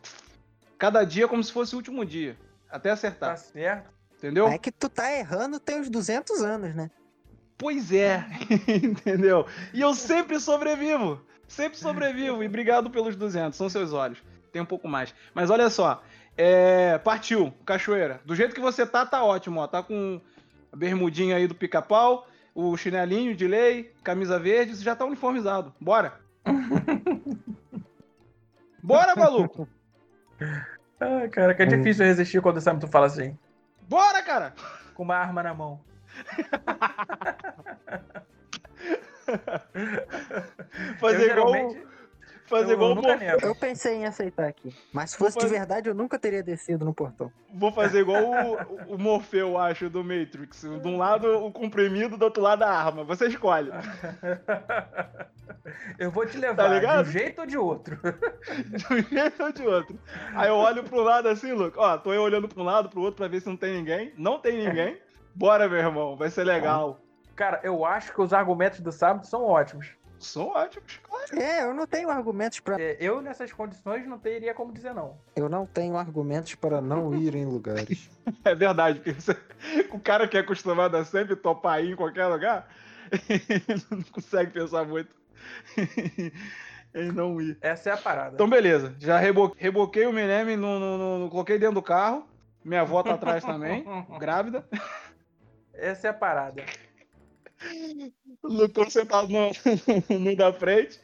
Cada 0.78 1.04
dia 1.04 1.26
é 1.26 1.28
como 1.28 1.44
se 1.44 1.52
fosse 1.52 1.74
o 1.74 1.78
último 1.78 2.06
dia. 2.06 2.38
Até 2.70 2.90
Tá 2.90 2.94
acertar, 2.94 3.38
certo. 3.38 3.90
entendeu? 4.18 4.48
É 4.48 4.58
que 4.58 4.72
tu 4.72 4.90
tá 4.90 5.12
errando 5.12 5.60
tem 5.60 5.80
uns 5.80 5.90
200 5.90 6.42
anos, 6.42 6.74
né? 6.76 6.90
Pois 7.58 7.92
é, 7.92 8.26
entendeu? 8.84 9.46
E 9.74 9.80
eu 9.82 9.94
sempre 9.94 10.40
sobrevivo. 10.40 11.22
Sempre 11.48 11.78
sobrevivo. 11.78 12.44
E 12.44 12.48
obrigado 12.48 12.90
pelos 12.90 13.16
200, 13.16 13.56
são 13.56 13.70
seus 13.70 13.94
olhos. 13.94 14.22
Tem 14.52 14.62
um 14.62 14.66
pouco 14.66 14.88
mais. 14.88 15.14
Mas 15.34 15.50
olha 15.50 15.70
só, 15.70 16.02
é, 16.38 16.98
partiu, 16.98 17.54
cachoeira. 17.66 18.22
Do 18.26 18.36
jeito 18.36 18.56
que 18.56 18.62
você 18.62 18.86
tá, 18.86 19.06
tá 19.06 19.24
ótimo, 19.24 19.60
ó. 19.60 19.68
Tá 19.68 19.84
com 19.84 20.20
a 20.72 20.76
bermudinha 20.76 21.36
aí 21.36 21.48
do 21.48 21.56
pica-pau, 21.56 22.28
o 22.56 22.76
chinelinho 22.76 23.36
de 23.36 23.48
lei, 23.48 23.94
camisa 24.04 24.40
verde, 24.40 24.76
você 24.76 24.84
já 24.84 24.96
tá 24.96 25.06
uniformizado. 25.06 25.74
Bora. 25.80 26.20
Bora, 28.82 29.16
maluco. 29.16 29.68
Ah, 31.00 31.28
cara, 31.32 31.54
que 31.54 31.64
é 31.64 31.66
difícil 31.66 32.06
resistir 32.06 32.42
quando 32.42 32.58
o 32.58 32.62
Samito 32.62 32.88
fala 32.88 33.06
assim. 33.06 33.38
Bora, 33.88 34.22
cara. 34.24 34.54
Com 34.94 35.04
uma 35.04 35.16
arma 35.16 35.44
na 35.44 35.54
mão. 35.54 35.80
Fazer 41.00 41.30
eu, 41.30 41.32
igual... 41.32 41.54
geralmente, 41.54 41.82
Fazer 42.48 42.72
Eu 42.72 42.76
igual 42.76 42.92
o 42.92 42.96
nunca. 42.96 43.18
Eu 43.42 43.56
pensei 43.56 43.96
em 43.96 44.06
aceitar 44.06 44.48
aqui. 44.48 44.76
Mas 44.92 45.12
se 45.12 45.18
fosse 45.18 45.38
de 45.38 45.44
fazer- 45.44 45.58
verdade, 45.58 45.90
eu 45.90 45.96
nunca 45.96 46.20
teria 46.20 46.44
descido 46.44 46.84
no 46.86 46.94
portão. 46.94 47.32
Vou 47.54 47.72
fazer 47.72 48.02
igual 48.02 48.22
o, 48.24 48.96
o 48.96 48.98
Morfeu, 48.98 49.50
eu 49.50 49.58
acho, 49.58 49.90
do 49.90 50.04
Matrix. 50.04 50.62
De 50.62 50.88
um 50.88 50.98
lado 50.98 51.46
o 51.46 51.52
comprimido, 51.52 52.18
do 52.18 52.24
outro 52.26 52.44
lado 52.44 52.64
a 52.64 52.70
arma. 52.70 53.04
Você 53.06 53.28
escolhe. 53.28 53.72
Eu 55.98 56.12
vou 56.12 56.26
te 56.26 56.40
Tá 56.40 56.48
levar 56.48 56.68
de 56.68 56.74
ligado? 56.76 57.08
um 57.08 57.12
jeito 57.12 57.40
ou 57.42 57.48
de 57.48 57.58
outro. 57.58 57.98
De 58.04 58.94
um 58.94 59.02
jeito 59.02 59.44
ou 59.44 59.52
de 59.52 59.66
outro. 59.66 59.98
Aí 60.36 60.50
eu 60.50 60.56
olho 60.56 60.84
pro 60.84 61.02
lado 61.02 61.28
assim, 61.30 61.54
Luke. 61.54 61.78
Ó, 61.80 61.98
tô 61.98 62.14
eu 62.14 62.22
olhando 62.22 62.48
pra 62.50 62.62
um 62.62 62.66
lado, 62.66 62.90
pro 62.90 63.00
outro 63.02 63.16
pra 63.18 63.28
ver 63.28 63.40
se 63.42 63.48
não 63.48 63.56
tem 63.56 63.74
ninguém. 63.74 64.14
Não 64.18 64.40
tem 64.40 64.58
ninguém. 64.66 64.98
Bora, 65.34 65.68
meu 65.70 65.78
irmão. 65.80 66.16
Vai 66.18 66.30
ser 66.30 66.44
legal. 66.44 67.00
Cara, 67.36 67.60
eu 67.64 67.86
acho 67.86 68.14
que 68.14 68.22
os 68.22 68.34
argumentos 68.34 68.82
do 68.82 68.92
sábado 68.92 69.26
são 69.26 69.44
ótimos. 69.44 69.88
São 70.24 70.48
ótimos, 70.48 71.00
claro. 71.04 71.40
É, 71.40 71.64
eu 71.64 71.74
não 71.74 71.86
tenho 71.86 72.10
argumentos 72.10 72.60
pra. 72.60 72.80
É, 72.82 72.98
Eu, 73.00 73.22
nessas 73.22 73.52
condições, 73.52 74.08
não 74.08 74.18
teria 74.18 74.54
como 74.54 74.72
dizer 74.74 74.94
não. 74.94 75.18
Eu 75.36 75.48
não 75.50 75.66
tenho 75.66 75.96
argumentos 75.98 76.56
para 76.56 76.82
não 76.82 77.14
ir 77.16 77.36
em 77.36 77.46
lugares. 77.46 78.10
É 78.46 78.56
verdade, 78.56 79.00
porque 79.00 79.12
você- 79.20 79.38
o 79.92 80.00
cara 80.00 80.28
que 80.30 80.38
é 80.38 80.40
acostumado 80.40 80.96
a 80.96 81.04
sempre 81.04 81.36
topar 81.36 81.84
ir 81.84 81.92
em 81.92 81.96
qualquer 81.96 82.26
lugar, 82.28 82.70
ele 83.30 83.84
não 83.92 84.02
consegue 84.04 84.52
pensar 84.52 84.86
muito 84.86 85.14
em 86.96 87.12
não 87.12 87.40
ir. 87.42 87.58
Essa 87.62 87.90
é 87.90 87.94
a 87.94 87.98
parada. 87.98 88.36
Então, 88.36 88.50
beleza. 88.50 88.96
Já 89.00 89.18
rebo- 89.18 89.54
reboquei 89.58 90.06
o 90.06 90.14
Minemi, 90.14 90.56
no, 90.56 90.80
no- 90.80 90.98
no- 90.98 91.20
no- 91.20 91.30
coloquei 91.30 91.58
dentro 91.60 91.76
do 91.76 91.82
carro. 91.82 92.26
Minha 92.64 92.82
avó 92.82 93.04
tá 93.04 93.14
atrás 93.14 93.44
também, 93.44 93.86
grávida. 94.18 94.66
Essa 95.74 96.08
é 96.08 96.10
a 96.12 96.14
parada. 96.14 96.64
Lucão 98.44 98.90
sentado 98.90 99.28
no, 99.30 99.50
no 100.20 100.36
da 100.36 100.52
frente. 100.54 101.00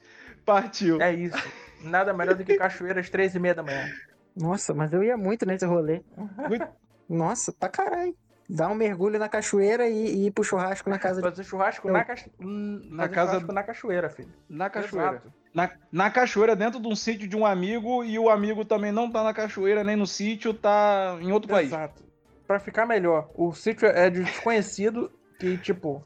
Partiu. 0.46 1.02
É 1.02 1.14
isso. 1.14 1.38
Nada 1.84 2.14
melhor 2.14 2.36
do 2.36 2.44
que 2.44 2.56
cachoeira 2.56 3.00
às 3.00 3.10
três 3.10 3.36
e 3.36 3.40
meia 3.40 3.56
da 3.56 3.64
manhã. 3.64 3.90
Nossa, 4.36 4.74
mas 4.74 4.92
eu 4.94 5.04
ia 5.04 5.16
muito 5.18 5.46
nesse 5.46 5.66
rolê. 5.66 6.02
Muito- 6.48 6.68
Nossa, 7.08 7.52
pra 7.52 7.70
caralho. 7.70 8.16
Dar 8.50 8.68
um 8.70 8.76
mergulho 8.76 9.20
na 9.20 9.30
cachoeira 9.30 9.88
e, 9.88 9.94
e 10.08 10.26
ir 10.28 10.32
pro 10.32 10.44
churrasco 10.44 10.90
na 10.90 10.98
casa 10.98 11.22
de. 11.22 11.30
Fazer 11.30 11.44
churrasco 11.44 11.88
Eu- 11.88 11.94
na, 11.94 12.06
hum, 12.40 12.82
Na 12.90 13.04
fazer 13.04 13.14
casa- 13.16 13.32
churrasco 13.34 13.54
na 13.54 13.64
cachoeira, 13.64 14.10
filho. 14.10 14.34
Na 14.50 14.70
cachoeira. 14.70 15.10
Exato. 15.12 15.34
Na, 15.54 15.70
na 15.92 16.10
cachoeira, 16.12 16.56
dentro 16.56 16.80
de 16.80 16.88
um 16.88 16.96
sítio 16.96 17.28
de 17.28 17.36
um 17.38 17.46
amigo, 17.46 18.04
e 18.04 18.18
o 18.18 18.30
amigo 18.30 18.66
também 18.66 18.92
não 18.92 19.10
tá 19.12 19.24
na 19.24 19.34
cachoeira 19.34 19.84
nem 19.84 19.96
no 19.96 20.06
sítio, 20.08 20.54
tá 20.54 21.18
em 21.22 21.32
outro 21.32 21.50
país. 21.50 21.68
Exato. 21.68 22.04
Pra 22.48 22.60
ficar 22.60 22.86
melhor, 22.88 23.30
o 23.36 23.54
sítio 23.54 23.88
é 23.88 24.10
de 24.10 24.24
desconhecido 24.24 25.12
que, 25.40 25.58
tipo, 25.58 26.04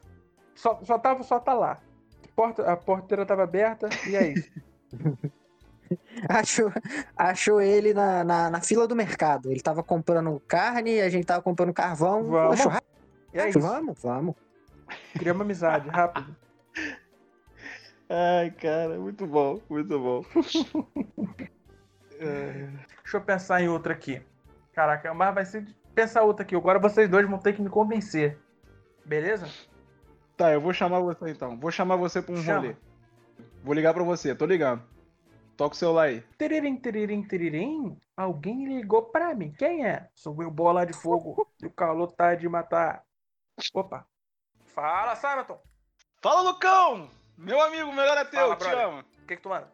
só, 0.55 0.79
só, 0.83 0.97
tava, 0.99 1.23
só 1.23 1.39
tá 1.39 1.53
lá. 1.53 1.79
Porta, 2.35 2.71
a 2.71 2.75
porteira 2.75 3.25
tava 3.25 3.43
aberta 3.43 3.89
e 4.07 4.15
é 4.15 4.27
isso. 4.29 4.51
Achou, 6.27 6.71
achou 7.15 7.61
ele 7.61 7.93
na, 7.93 8.23
na, 8.23 8.49
na 8.49 8.61
fila 8.61 8.87
do 8.87 8.95
mercado. 8.95 9.51
Ele 9.51 9.61
tava 9.61 9.83
comprando 9.83 10.41
carne, 10.47 11.01
a 11.01 11.09
gente 11.09 11.25
tava 11.25 11.41
comprando 11.41 11.73
carvão. 11.73 12.23
Vamos. 12.23 12.59
Churrasco, 12.59 12.87
E 13.33 13.39
é 13.39 13.49
isso. 13.49 13.59
vamos, 13.59 14.01
vamos. 14.01 14.35
Cria 15.13 15.33
uma 15.33 15.43
amizade, 15.43 15.87
rápido. 15.89 16.35
Ai, 18.09 18.51
cara, 18.51 18.97
muito 18.99 19.25
bom, 19.25 19.59
muito 19.69 19.99
bom. 19.99 20.25
É, 22.19 22.67
Deixa 23.03 23.17
eu 23.17 23.21
pensar 23.21 23.61
em 23.61 23.69
outra 23.69 23.93
aqui. 23.93 24.21
Caraca, 24.73 25.13
mas 25.13 25.33
vai 25.33 25.45
ser. 25.45 25.65
Pensar 25.93 26.23
outra 26.23 26.43
aqui. 26.43 26.55
Agora 26.55 26.79
vocês 26.79 27.09
dois 27.09 27.27
vão 27.29 27.37
ter 27.37 27.53
que 27.53 27.61
me 27.61 27.69
convencer. 27.69 28.37
Beleza? 29.05 29.47
Tá, 30.35 30.51
eu 30.51 30.61
vou 30.61 30.73
chamar 30.73 30.99
você 30.99 31.29
então. 31.29 31.57
Vou 31.59 31.71
chamar 31.71 31.95
você 31.95 32.21
pra 32.21 32.33
um 32.33 32.41
Chama. 32.43 32.59
rolê. 32.59 32.75
Vou 33.63 33.73
ligar 33.73 33.93
pra 33.93 34.03
você, 34.03 34.33
tô 34.35 34.45
ligando. 34.45 34.83
Toca 35.55 35.75
o 35.75 35.77
celular 35.77 36.03
aí. 36.03 36.21
Teririm, 36.37 36.75
teririm, 36.75 37.23
teririm. 37.23 37.97
Alguém 38.17 38.65
ligou 38.65 39.03
pra 39.03 39.33
mim. 39.35 39.51
Quem 39.57 39.85
é? 39.85 40.09
Sou 40.15 40.35
eu, 40.41 40.49
bola 40.49 40.85
de 40.85 40.93
fogo. 40.93 41.47
E 41.61 41.65
o 41.65 41.71
calor 41.71 42.11
tá 42.11 42.35
de 42.35 42.49
matar. 42.49 43.03
Opa. 43.73 44.05
Fala, 44.65 45.15
Sabaton. 45.15 45.61
Fala, 46.21 46.41
Lucão! 46.41 47.09
Meu 47.37 47.61
amigo, 47.61 47.91
melhor 47.93 48.17
é 48.17 48.25
teu, 48.25 48.41
Fala, 48.41 48.55
te 48.55 48.59
brother. 48.65 48.85
amo. 48.85 48.99
O 48.99 49.25
que, 49.27 49.35
que 49.35 49.41
tu 49.41 49.49
manda? 49.49 49.71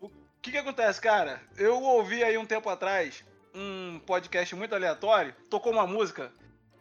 O 0.00 0.08
que 0.40 0.52
que 0.52 0.58
acontece, 0.58 1.00
cara? 1.00 1.40
Eu 1.56 1.82
ouvi 1.82 2.22
aí 2.22 2.38
um 2.38 2.46
tempo 2.46 2.68
atrás 2.68 3.24
um 3.54 3.98
podcast 4.06 4.54
muito 4.54 4.74
aleatório, 4.74 5.34
tocou 5.50 5.72
uma 5.72 5.86
música 5.86 6.30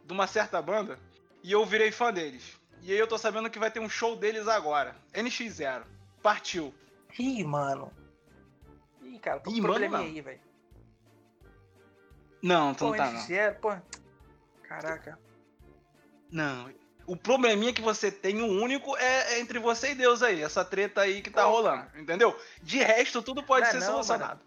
de 0.06 0.13
uma 0.13 0.28
certa 0.28 0.62
banda 0.62 1.00
e 1.43 1.52
eu 1.52 1.65
virei 1.65 1.91
fã 1.91 2.13
deles. 2.13 2.60
E 2.82 2.92
aí 2.92 2.98
eu 2.98 3.08
tô 3.08 3.18
sabendo 3.18 3.50
que 3.50 3.60
vai 3.60 3.70
ter 3.72 3.80
um 3.80 3.90
show 3.90 4.16
deles 4.16 4.48
agora. 4.48 4.96
NX0. 5.13 5.84
Partiu. 6.22 6.74
Ih, 7.18 7.44
mano. 7.44 7.92
Ih, 9.02 9.20
cara, 9.20 9.40
tô 9.40 9.50
com 9.52 9.58
um 9.58 9.62
mano, 9.62 9.74
probleminha 9.74 10.00
não. 10.00 10.06
aí, 10.06 10.22
velho. 10.22 10.40
Não, 12.42 12.74
tu 12.74 12.80
Pô, 12.86 12.90
não 12.92 12.98
tá, 12.98 13.12
não. 13.12 13.20
NX0, 13.22 13.56
pô. 13.56 13.76
Caraca. 14.63 15.20
Não. 16.32 16.72
O 17.06 17.16
probleminha 17.16 17.74
que 17.74 17.82
você 17.82 18.12
tem, 18.12 18.42
o 18.42 18.48
único, 18.48 18.96
é, 18.98 19.34
é 19.36 19.40
entre 19.40 19.60
você 19.60 19.92
e 19.92 19.96
Deus 19.96 20.22
aí. 20.22 20.42
Essa 20.42 20.63
treta 20.63 21.02
aí 21.02 21.22
que 21.22 21.30
tá 21.30 21.44
Pô, 21.46 21.52
rolando. 21.52 21.88
Entendeu? 21.98 22.38
De 22.62 22.80
resto, 22.80 23.22
tudo 23.22 23.42
pode 23.44 23.62
Não 23.62 23.70
é 23.70 23.72
ser 23.72 23.80
não, 23.80 23.86
solucionado. 23.94 24.42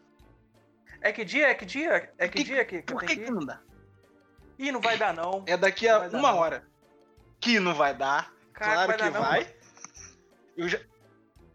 É 1.01 1.11
que 1.11 1.25
dia? 1.25 1.49
É 1.49 1.55
que 1.55 1.65
dia? 1.65 2.13
É 2.19 2.29
que, 2.29 2.39
que- 2.39 2.45
dia 2.45 2.65
que, 2.65 2.83
que 2.83 2.93
Por 2.93 3.01
que, 3.01 3.17
que 3.17 3.25
que 3.25 3.31
não 3.31 3.45
dá? 3.45 3.61
Ih, 4.59 4.71
não 4.71 4.81
vai 4.81 4.99
dar 4.99 5.15
não. 5.15 5.43
É 5.47 5.57
daqui 5.57 5.89
Não 5.89 5.95
a 5.97 5.99
uma 6.09 6.33
não. 6.33 6.37
hora. 6.39 6.69
Que 7.41 7.59
não 7.59 7.75
vai 7.75 7.95
dar. 7.95 8.33
Caraca, 8.53 8.75
claro 8.75 8.89
vai 8.89 8.97
que 8.99 9.11
dar 9.11 9.21
vai. 9.21 9.55
Eu 10.57 10.69
já. 10.69 10.79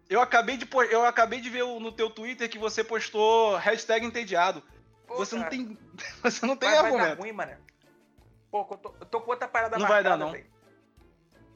Eu 0.08 0.22
acabei, 0.22 0.56
de, 0.58 0.68
eu 0.92 1.04
acabei 1.06 1.42
de 1.42 1.50
ver 1.50 1.64
no 1.66 1.92
teu 1.92 2.10
Twitter 2.10 2.50
que 2.50 2.60
você 2.60 2.84
postou 2.84 3.56
hashtag 3.58 4.06
entediado. 4.06 4.62
Pô, 5.08 5.16
você, 5.16 5.36
não 5.36 5.50
tem, 5.50 5.78
você 6.22 6.46
não 6.46 6.56
tem 6.56 6.70
vai, 6.70 6.82
vai 6.82 6.92
dar 6.92 6.98
argumento. 6.98 7.22
ruim, 7.22 7.32
mano. 7.32 7.52
Pô, 8.52 8.68
eu 8.72 8.78
tô, 8.78 8.96
eu 9.00 9.06
tô 9.08 9.22
com 9.22 9.32
outra 9.32 9.48
parada 9.48 9.78
Não 9.78 9.88
vai 9.88 10.04
dar, 10.04 10.18
não. 10.18 10.32
velho. 10.32 10.46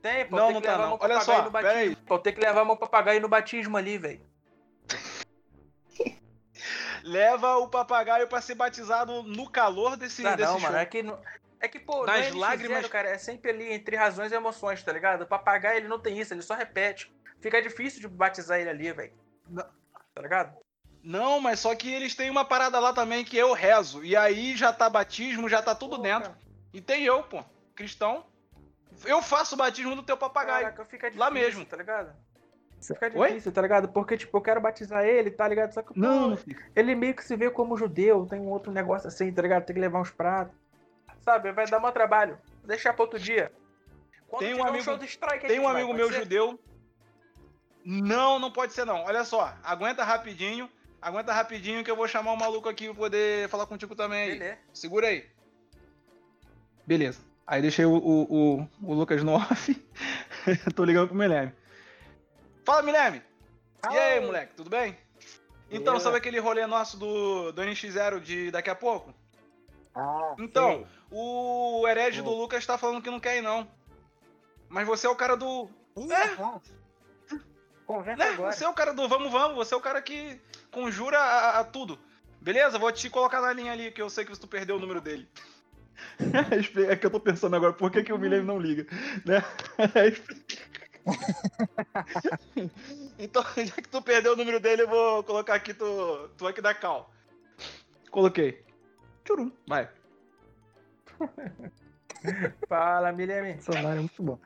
Tem, 0.01 0.25
pô. 0.27 0.35
Não, 0.37 0.45
tem 0.45 0.53
não 0.55 0.61
que 0.61 0.67
tá, 0.67 0.73
levar 0.77 0.89
não. 0.89 0.97
Olha 0.99 1.21
só, 1.21 1.43
no 1.43 1.51
batismo. 1.51 1.77
aí. 1.77 1.95
Pô, 1.95 2.19
tem 2.19 2.33
que 2.33 2.41
levar 2.41 2.65
meu 2.65 2.77
papagaio 2.77 3.21
no 3.21 3.27
batismo 3.29 3.77
ali, 3.77 3.97
velho. 3.97 4.21
Leva 7.03 7.57
o 7.57 7.67
papagaio 7.69 8.27
pra 8.27 8.41
ser 8.41 8.55
batizado 8.55 9.23
no 9.23 9.49
calor 9.49 9.95
desse, 9.95 10.21
Não, 10.21 10.35
desse 10.35 10.51
não, 10.51 10.59
show. 10.59 10.69
mano. 10.69 10.77
É 10.81 10.85
que, 10.85 11.01
não- 11.03 11.19
é 11.59 11.67
que 11.67 11.79
pô, 11.79 12.05
Nas 12.05 12.27
no 12.29 12.35
NX0, 12.35 12.39
lágrimas- 12.39 12.87
cara, 12.87 13.09
é 13.09 13.17
sempre 13.17 13.51
ali 13.51 13.71
entre 13.73 13.95
razões 13.95 14.31
e 14.31 14.35
emoções, 14.35 14.81
tá 14.83 14.91
ligado? 14.91 15.23
O 15.23 15.27
papagaio, 15.27 15.77
ele 15.77 15.87
não 15.87 15.99
tem 15.99 16.19
isso, 16.19 16.33
ele 16.33 16.41
só 16.41 16.53
repete. 16.55 17.13
Fica 17.41 17.61
difícil 17.61 18.01
de 18.01 18.07
batizar 18.07 18.59
ele 18.59 18.69
ali, 18.69 18.91
velho. 18.91 19.13
Não. 19.49 19.65
Tá 20.13 20.21
ligado? 20.21 20.57
Não, 21.01 21.39
mas 21.39 21.59
só 21.61 21.73
que 21.75 21.89
eles 21.93 22.13
têm 22.15 22.29
uma 22.29 22.43
parada 22.43 22.77
lá 22.79 22.91
também 22.91 23.23
que 23.23 23.37
eu 23.37 23.53
rezo. 23.53 24.03
E 24.03 24.15
aí 24.15 24.55
já 24.57 24.73
tá 24.73 24.89
batismo, 24.89 25.47
já 25.47 25.61
tá 25.61 25.73
tudo 25.73 25.95
Pô, 25.95 26.01
dentro. 26.03 26.29
cara, 26.31 26.37
E 26.73 26.81
tem 26.81 27.03
eu, 27.05 27.23
pô, 27.23 27.43
cristão. 27.75 28.25
Eu 29.05 29.21
faço 29.21 29.55
o 29.55 29.57
batismo 29.57 29.95
do 29.95 30.03
teu 30.03 30.17
papagaio. 30.17 30.65
Caraca, 30.65 30.83
fica 30.85 31.07
difícil, 31.09 31.19
Lá 31.19 31.31
mesmo. 31.31 31.65
tá 31.65 31.77
ligado? 31.77 32.13
Fica 32.81 33.11
Oi? 33.17 33.27
difícil, 33.29 33.51
tá 33.51 33.61
ligado? 33.61 33.87
Porque, 33.89 34.17
tipo, 34.17 34.35
eu 34.37 34.41
quero 34.41 34.59
batizar 34.59 35.05
ele, 35.05 35.31
tá 35.31 35.47
ligado? 35.47 35.73
Só 35.73 35.81
que, 35.81 35.93
pô, 35.93 35.99
Não, 35.99 36.37
ele 36.75 36.95
meio 36.95 37.13
que 37.13 37.23
se 37.23 37.35
vê 37.35 37.49
como 37.49 37.77
judeu, 37.77 38.25
tem 38.25 38.39
um 38.39 38.49
outro 38.49 38.71
negócio 38.71 39.07
assim, 39.07 39.31
tá 39.31 39.41
ligado? 39.41 39.65
Tem 39.65 39.73
que 39.73 39.79
levar 39.81 40.01
uns 40.01 40.11
pratos. 40.11 40.53
Sabe? 41.29 41.51
Vai 41.51 41.67
dar 41.67 41.79
mó 41.79 41.91
trabalho. 41.91 42.39
Deixar 42.65 42.91
pra 42.91 43.03
outro 43.03 43.19
dia. 43.19 43.51
Quando 44.27 44.41
Tem 44.41 44.55
um 44.55 44.63
amigo- 44.63 44.83
show 44.83 44.97
do 44.97 45.05
strike, 45.05 45.45
Tem 45.45 45.59
um 45.59 45.63
vai, 45.63 45.75
amigo 45.75 45.93
meu 45.93 46.09
ser? 46.09 46.21
judeu. 46.21 46.59
Não, 47.85 48.39
não 48.39 48.51
pode 48.51 48.73
ser 48.73 48.83
não. 48.83 49.03
Olha 49.03 49.23
só, 49.23 49.53
aguenta 49.63 50.03
rapidinho. 50.03 50.67
Aguenta 50.99 51.31
rapidinho 51.31 51.83
que 51.83 51.89
eu 51.91 51.95
vou 51.95 52.07
chamar 52.07 52.31
o 52.31 52.37
maluco 52.37 52.67
aqui 52.67 52.85
pra 52.87 52.95
poder 52.95 53.47
falar 53.47 53.67
contigo 53.67 53.95
também 53.95 54.21
aí. 54.23 54.31
Beleza. 54.39 54.57
Segura 54.73 55.07
aí. 55.07 55.29
Beleza. 56.85 57.21
Aí 57.45 57.61
deixei 57.61 57.85
o, 57.85 57.91
o, 57.93 58.23
o, 58.61 58.69
o 58.81 58.93
Lucas 58.95 59.23
no 59.23 59.33
off. 59.37 59.87
Tô 60.75 60.83
ligando 60.83 61.09
pro 61.09 61.17
Milene. 61.17 61.53
Fala, 62.65 62.81
Milene! 62.81 63.21
E 63.91 63.97
aí, 63.97 64.19
moleque, 64.19 64.53
tudo 64.55 64.69
bem? 64.69 64.97
Então, 65.71 65.99
sabe 65.99 66.17
aquele 66.17 66.39
rolê 66.39 66.65
nosso 66.65 66.97
do, 66.97 67.51
do 67.51 67.61
NX0 67.61 68.19
de 68.19 68.49
daqui 68.51 68.69
a 68.71 68.75
pouco? 68.75 69.13
Ah, 69.95 70.35
Então, 70.39 70.69
sei. 70.77 70.98
O 71.11 71.87
herege 71.87 72.21
do 72.21 72.31
Hum. 72.31 72.37
Lucas 72.37 72.65
tá 72.65 72.77
falando 72.77 73.01
que 73.01 73.09
não 73.09 73.19
quer 73.19 73.37
ir, 73.37 73.41
não. 73.41 73.67
Mas 74.67 74.85
você 74.85 75.07
é 75.07 75.09
o 75.09 75.15
cara 75.15 75.35
do. 75.35 75.67
Ih, 75.97 76.11
é. 76.11 76.35
Conversa 77.85 78.23
Né? 78.23 78.33
agora. 78.33 78.51
Você 78.51 78.63
é 78.63 78.69
o 78.69 78.73
cara 78.73 78.93
do 78.93 79.07
vamos, 79.07 79.31
vamos. 79.31 79.55
Você 79.55 79.73
é 79.73 79.77
o 79.77 79.81
cara 79.81 80.01
que 80.01 80.39
conjura 80.71 81.17
a, 81.17 81.59
a 81.59 81.63
tudo. 81.63 81.97
Beleza? 82.39 82.77
Vou 82.77 82.91
te 82.91 83.09
colocar 83.09 83.41
na 83.41 83.51
linha 83.51 83.71
ali, 83.71 83.91
que 83.91 84.01
eu 84.01 84.09
sei 84.09 84.23
que 84.23 84.37
tu 84.37 84.47
perdeu 84.47 84.75
o 84.75 84.79
número 84.79 85.01
dele. 85.01 85.27
é 86.87 86.95
que 86.95 87.05
eu 87.05 87.09
tô 87.09 87.19
pensando 87.19 87.55
agora, 87.55 87.73
por 87.73 87.91
que, 87.91 88.03
que 88.03 88.13
o 88.13 88.17
William 88.17 88.43
não 88.43 88.59
liga? 88.59 88.85
Né? 89.25 89.43
então, 93.17 93.43
já 93.57 93.73
que 93.73 93.89
tu 93.89 94.01
perdeu 94.01 94.33
o 94.33 94.35
número 94.35 94.59
dele, 94.59 94.83
eu 94.83 94.87
vou 94.87 95.23
colocar 95.23 95.55
aqui 95.55 95.73
tu, 95.73 96.29
tu 96.37 96.47
aqui 96.47 96.61
da 96.61 96.73
cal. 96.73 97.11
Coloquei. 98.11 98.63
Tchurum, 99.25 99.51
vai. 99.67 99.89
Fala, 102.67 103.11
Milene. 103.11 103.61
Celular 103.61 103.95
é 103.95 103.99
muito 103.99 104.21
bom. 104.23 104.39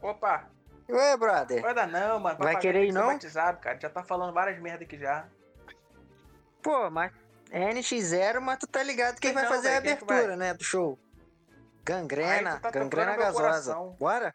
Opa. 0.00 0.48
Ué, 0.88 1.16
brother. 1.16 1.62
Vai 1.62 1.74
dar 1.74 1.86
não, 1.86 2.18
mano. 2.18 2.38
Vai 2.38 2.56
querer 2.58 2.86
ir, 2.86 2.92
não? 2.92 3.06
batizado, 3.08 3.58
cara. 3.58 3.78
Já 3.78 3.88
tá 3.90 4.02
falando 4.02 4.32
várias 4.32 4.60
merda 4.60 4.84
aqui 4.84 4.98
já. 4.98 5.26
Pô, 6.62 6.90
mas 6.90 7.12
é 7.50 7.72
NX0, 7.72 8.40
mas 8.40 8.58
tu 8.58 8.66
tá 8.66 8.82
ligado 8.82 9.20
quem 9.20 9.32
vai 9.32 9.44
Então, 9.44 9.54
fazer 9.56 9.68
a 9.68 9.72
quem 9.74 9.82
que 9.82 9.88
abertura, 10.04 10.28
vai? 10.28 10.36
né, 10.36 10.54
do 10.54 10.64
show? 10.64 10.98
Gangrena, 11.84 12.58
tá 12.60 12.70
gangrena 12.70 13.16
gasosa. 13.16 13.74
Bora? 13.98 14.34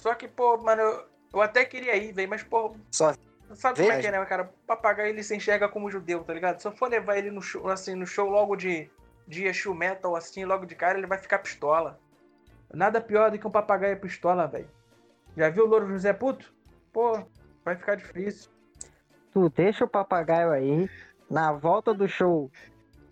Só 0.00 0.14
que, 0.14 0.28
pô, 0.28 0.56
mano, 0.58 0.80
eu, 0.82 1.08
eu 1.34 1.42
até 1.42 1.64
queria 1.64 1.96
ir, 1.96 2.12
velho, 2.12 2.28
mas, 2.28 2.42
pô, 2.42 2.74
Só 2.90 3.14
sabe 3.56 3.76
como 3.80 3.88
é 3.92 3.96
Veja. 3.96 4.00
que 4.10 4.14
é, 4.14 4.18
né, 4.18 4.24
cara? 4.26 4.42
O 4.44 4.66
papagaio 4.66 5.08
ele 5.10 5.22
se 5.22 5.34
enxerga 5.36 5.68
como 5.68 5.90
judeu, 5.90 6.22
tá 6.24 6.32
ligado? 6.34 6.60
Se 6.60 6.68
eu 6.68 6.72
for 6.72 6.88
levar 6.88 7.16
ele 7.18 7.30
no 7.30 7.40
show, 7.42 7.68
assim, 7.68 7.94
no 7.94 8.06
show 8.06 8.28
logo 8.28 8.56
de, 8.56 8.90
de 9.26 9.44
Exu 9.46 9.74
Metal, 9.74 10.14
assim, 10.16 10.44
logo 10.44 10.66
de 10.66 10.74
cara, 10.74 10.98
ele 10.98 11.06
vai 11.06 11.18
ficar 11.18 11.38
pistola. 11.38 11.98
Nada 12.72 13.00
pior 13.00 13.30
do 13.30 13.38
que 13.38 13.46
um 13.46 13.50
papagaio 13.50 13.98
pistola, 14.00 14.46
velho. 14.46 14.68
Já 15.36 15.48
viu 15.50 15.64
o 15.64 15.68
Louro 15.68 15.88
José 15.88 16.12
Puto? 16.12 16.52
Pô, 16.92 17.22
vai 17.64 17.76
ficar 17.76 17.96
difícil. 17.96 18.50
Tu 19.32 19.48
deixa 19.50 19.84
o 19.84 19.88
papagaio 19.88 20.50
aí, 20.50 20.88
na 21.28 21.52
volta 21.52 21.92
do 21.94 22.08
show, 22.08 22.50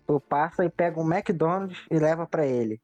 tu 0.05 0.19
passa 0.19 0.65
e 0.65 0.69
pega 0.69 0.99
um 0.99 1.13
McDonald's 1.13 1.85
e 1.89 1.97
leva 1.97 2.25
pra 2.27 2.45
ele. 2.45 2.81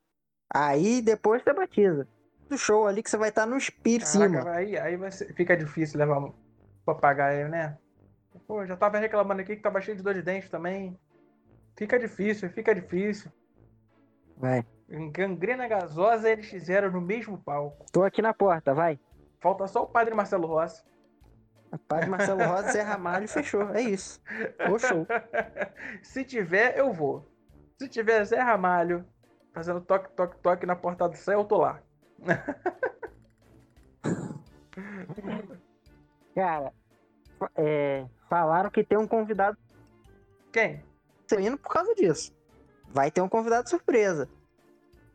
Aí 0.53 1.01
depois 1.01 1.41
você 1.43 1.53
batiza. 1.53 2.07
Do 2.49 2.57
show 2.57 2.87
ali 2.87 3.01
que 3.01 3.09
você 3.09 3.17
vai 3.17 3.29
estar 3.29 3.45
no 3.45 3.57
espírito 3.57 4.11
Caraca, 4.11 4.39
cima. 4.41 4.51
aí, 4.51 4.77
aí 4.77 4.95
vai 4.95 5.11
ser- 5.11 5.33
fica 5.33 5.57
difícil 5.57 5.97
levar 5.97 6.19
papagaio, 6.85 7.49
né? 7.49 7.77
Pô, 8.47 8.65
já 8.65 8.77
tava 8.77 8.99
reclamando 8.99 9.41
aqui 9.41 9.55
que 9.55 9.61
tava 9.61 9.81
cheio 9.81 9.97
de 9.97 10.03
dor 10.03 10.13
de 10.13 10.21
dente 10.21 10.49
também. 10.49 10.97
Fica 11.75 11.97
difícil, 11.97 12.49
fica 12.49 12.73
difícil. 12.73 13.31
Vai. 14.37 14.65
Gangrena 14.87 15.67
gasosa 15.67 16.29
e 16.29 16.37
NX0 16.37 16.91
no 16.91 17.01
mesmo 17.01 17.37
palco. 17.37 17.85
Tô 17.91 18.03
aqui 18.03 18.21
na 18.21 18.33
porta, 18.33 18.73
vai. 18.73 18.99
Falta 19.39 19.67
só 19.67 19.83
o 19.83 19.87
padre 19.87 20.13
Marcelo 20.13 20.47
Rossi. 20.47 20.83
Padre 21.87 22.09
Marcelo 22.09 22.43
Rosa, 22.43 22.71
Zé 22.71 22.81
Ramalho, 22.81 23.27
fechou. 23.27 23.69
É 23.73 23.81
isso. 23.81 24.21
O 24.71 24.79
show. 24.79 25.05
Se 26.01 26.23
tiver, 26.23 26.77
eu 26.77 26.93
vou. 26.93 27.27
Se 27.77 27.89
tiver 27.89 28.23
Zé 28.23 28.39
Ramalho 28.39 29.05
fazendo 29.51 29.81
toque, 29.81 30.09
toque, 30.15 30.37
toque 30.37 30.65
na 30.65 30.75
porta 30.75 31.09
do 31.09 31.15
céu, 31.15 31.39
eu 31.39 31.45
tô 31.45 31.57
lá. 31.57 31.81
Cara, 36.35 36.73
é, 37.55 38.05
falaram 38.29 38.69
que 38.69 38.83
tem 38.83 38.97
um 38.97 39.07
convidado 39.07 39.57
Quem? 40.51 40.83
indo 41.39 41.57
por 41.57 41.71
causa 41.71 41.95
disso. 41.95 42.35
Vai 42.89 43.09
ter 43.09 43.21
um 43.21 43.29
convidado 43.29 43.69
surpresa. 43.69 44.29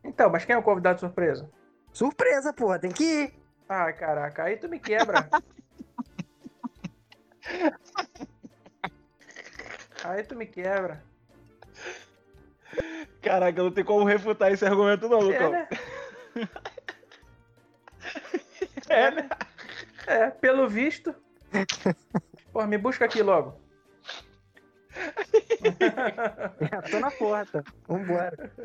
Então, 0.02 0.30
mas 0.30 0.44
quem 0.46 0.54
é 0.54 0.58
o 0.58 0.62
convidado 0.62 0.98
surpresa? 0.98 1.48
Surpresa, 1.92 2.52
porra, 2.54 2.78
tem 2.78 2.90
que 2.90 3.04
ir. 3.04 3.34
Ai, 3.68 3.92
caraca, 3.92 4.44
aí 4.44 4.56
tu 4.56 4.68
me 4.68 4.80
quebra. 4.80 5.28
aí 10.02 10.22
tu 10.24 10.34
me 10.34 10.46
quebra. 10.46 11.04
Caraca, 13.20 13.62
não 13.62 13.70
tem 13.70 13.84
como 13.84 14.04
refutar 14.04 14.50
esse 14.50 14.64
argumento, 14.64 15.08
não, 15.08 15.20
É, 15.20 15.22
Lucão. 15.22 15.52
né? 15.52 15.68
É, 18.88 19.10
né? 19.10 19.28
É, 20.10 20.28
pelo 20.30 20.68
visto. 20.68 21.14
Pô, 22.52 22.66
me 22.66 22.76
busca 22.76 23.04
aqui 23.04 23.22
logo. 23.22 23.60
Já 26.68 26.82
tô 26.82 26.98
na 26.98 27.10
porta. 27.12 27.64
Vambora. 27.86 28.52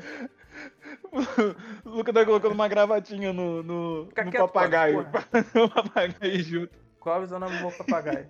O 1.83 1.89
Lucas 1.89 2.13
tá 2.13 2.23
colocando 2.25 2.53
uma 2.53 2.67
gravatinha 2.69 3.33
no, 3.33 3.61
no, 3.61 4.05
Fica 4.07 4.23
no 4.23 4.31
quieto, 4.31 4.41
papagaio. 4.47 5.01
o 5.01 5.67
papagaio 5.69 6.39
junto. 6.43 6.73
Clóvis 7.01 7.31
é 7.31 7.35
o 7.35 7.39
nome 7.39 7.55
do 7.57 7.61
meu 7.61 7.71
papagaio. 7.73 8.29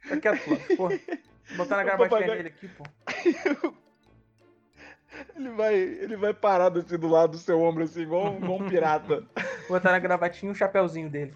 Fica 0.00 0.20
quieto, 0.20 0.44
Clóvis, 0.44 0.76
porra. 0.76 1.00
Vou 1.48 1.56
botar 1.56 1.76
na 1.78 1.84
gravatinha 1.84 2.08
papagaio- 2.20 2.36
dele 2.36 2.48
aqui, 2.48 2.68
pô. 2.68 2.84
Ele 5.36 5.50
vai, 5.50 5.74
ele 5.74 6.16
vai 6.16 6.32
parado 6.34 6.78
assim 6.80 6.98
do 6.98 7.08
lado 7.08 7.32
do 7.32 7.38
seu 7.38 7.60
ombro, 7.60 7.84
assim, 7.84 8.02
igual, 8.02 8.34
igual 8.36 8.58
um 8.60 8.68
pirata. 8.68 9.24
Vou 9.68 9.78
botar 9.78 9.92
na 9.92 9.98
gravatinha 9.98 10.50
o 10.52 10.54
chapéuzinho 10.54 11.08
dele. 11.10 11.34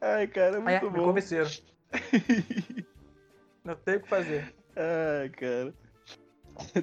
Ai, 0.00 0.26
cara, 0.26 0.56
é 0.56 0.60
muito 0.60 0.90
me 0.90 0.98
bom. 0.98 1.04
convenceram. 1.06 1.48
Não 3.64 3.74
tem 3.74 3.96
o 3.96 4.00
que 4.00 4.08
fazer. 4.08 4.54
Ai, 4.76 5.28
cara. 5.30 5.74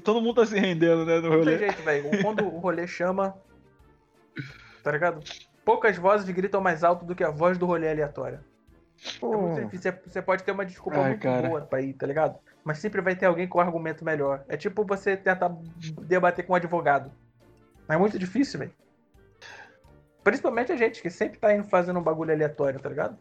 Todo 0.03 0.21
mundo 0.21 0.35
tá 0.41 0.45
se 0.45 0.57
rendendo, 0.59 1.05
né, 1.05 1.15
no 1.19 1.21
Não 1.23 1.29
tem 1.29 1.39
rolê. 1.39 1.57
jeito, 1.57 1.81
velho. 1.83 2.21
Quando 2.21 2.45
o 2.45 2.59
rolê 2.59 2.85
chama. 2.87 3.35
Tá 4.83 4.91
ligado? 4.91 5.23
Poucas 5.63 5.97
vozes 5.97 6.29
gritam 6.29 6.59
mais 6.61 6.83
alto 6.83 7.05
do 7.05 7.15
que 7.15 7.23
a 7.23 7.29
voz 7.31 7.57
do 7.57 7.65
rolê 7.65 7.89
aleatória. 7.89 8.43
É 9.21 9.25
muito 9.25 9.61
difícil. 9.63 9.91
Você- 9.93 10.09
Você 10.09 10.21
pode 10.21 10.43
ter 10.43 10.51
uma 10.51 10.65
desculpa 10.65 10.99
Ai, 10.99 11.09
muito 11.11 11.21
cara. 11.23 11.47
boa 11.47 11.61
pra 11.61 11.81
ir, 11.81 11.93
tá 11.93 12.05
ligado? 12.05 12.37
Mas 12.63 12.79
sempre 12.79 13.01
vai 13.01 13.15
ter 13.15 13.25
alguém 13.25 13.47
com 13.47 13.57
um 13.57 13.61
argumento 13.61 14.05
melhor. 14.05 14.43
É 14.47 14.55
tipo 14.55 14.85
você 14.85 15.17
tentar 15.17 15.49
debater 16.03 16.45
com 16.45 16.53
um 16.53 16.55
advogado. 16.55 17.11
Mas 17.87 17.95
é 17.95 17.99
muito 17.99 18.17
difícil, 18.17 18.59
velho. 18.59 18.73
Principalmente 20.23 20.71
a 20.71 20.77
gente, 20.77 21.01
que 21.01 21.09
sempre 21.09 21.37
tá 21.37 21.53
indo 21.53 21.65
fazendo 21.65 21.99
um 21.99 22.03
bagulho 22.03 22.31
aleatório, 22.31 22.79
tá 22.79 22.87
ligado? 22.87 23.17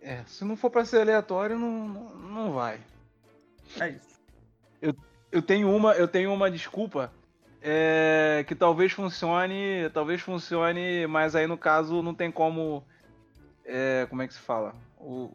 É, 0.00 0.22
se 0.24 0.44
não 0.44 0.56
for 0.56 0.70
pra 0.70 0.84
ser 0.84 1.00
aleatório, 1.00 1.58
não, 1.58 1.88
não, 1.88 2.14
não 2.16 2.52
vai. 2.52 2.80
É 3.80 3.88
isso. 3.88 4.10
Eu 5.32 5.40
tenho 5.40 5.74
uma, 5.74 5.92
eu 5.94 6.08
tenho 6.08 6.32
uma 6.32 6.50
desculpa 6.50 7.12
é, 7.62 8.44
que 8.48 8.54
talvez 8.54 8.92
funcione, 8.92 9.88
talvez 9.94 10.20
funcione, 10.20 11.06
mas 11.06 11.36
aí 11.36 11.46
no 11.46 11.56
caso 11.56 12.02
não 12.02 12.12
tem 12.12 12.32
como, 12.32 12.84
é, 13.64 14.06
como 14.10 14.22
é 14.22 14.26
que 14.26 14.34
se 14.34 14.40
fala? 14.40 14.74
O, 14.98 15.30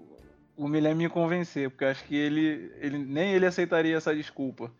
o 0.57 0.69
Guilherme 0.69 1.03
me 1.05 1.09
convencer, 1.09 1.69
porque 1.69 1.83
eu 1.83 1.89
acho 1.89 2.03
que 2.05 2.15
ele, 2.15 2.71
ele 2.79 2.97
nem 2.97 3.33
ele 3.33 3.45
aceitaria 3.45 3.95
essa 3.97 4.15
desculpa. 4.15 4.71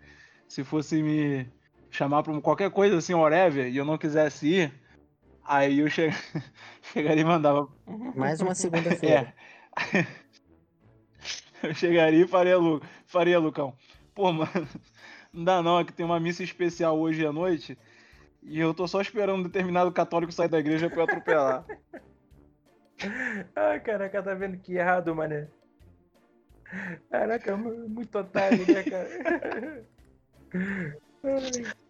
Se 0.48 0.64
fosse 0.64 1.02
me 1.02 1.48
chamar 1.90 2.24
pra 2.24 2.32
um- 2.34 2.42
qualquer 2.42 2.70
coisa 2.72 2.98
assim, 2.98 3.14
whatever, 3.14 3.68
e 3.68 3.76
eu 3.78 3.86
não 3.86 3.98
quisesse 3.98 4.48
ir, 4.48 4.74
aí 5.44 5.80
eu 5.80 5.90
che- 5.90 6.10
chegaria 6.94 7.22
e 7.22 7.26
mandava 7.26 7.68
mais 8.16 8.40
uma 8.42 8.56
segunda-feira. 8.56 9.34
É. 9.94 10.06
Eu 11.64 11.74
chegaria 11.74 12.24
e 12.24 12.28
faria, 12.28 12.58
Lu... 12.58 12.82
faria 13.08 13.40
Lucão. 13.40 13.76
Pô, 14.14 14.32
mano, 14.32 14.50
não 15.34 15.44
dá 15.44 15.62
não, 15.62 15.80
é 15.80 15.84
que 15.84 15.92
tem 15.92 16.06
uma 16.06 16.20
missa 16.20 16.44
especial 16.44 16.98
hoje 17.00 17.26
à 17.26 17.34
noite 17.34 17.78
e 18.44 18.60
eu 18.60 18.74
tô 18.74 18.88
só 18.88 19.02
esperando 19.02 19.40
um 19.40 19.44
determinado 19.44 19.92
católico 19.92 20.32
sair 20.32 20.48
da 20.48 20.60
igreja 20.60 20.90
pra 20.90 21.00
eu 21.00 21.04
atropelar. 21.06 21.66
Ai, 23.56 23.80
caraca, 23.82 24.22
tá 24.24 24.34
vendo 24.34 24.58
que 24.60 24.76
errado, 24.76 25.14
mané. 25.16 25.48
Caraca, 27.10 27.56
mu- 27.56 27.88
muito 27.90 28.18
otário, 28.18 28.66
né, 28.66 28.84
cara? 28.84 29.86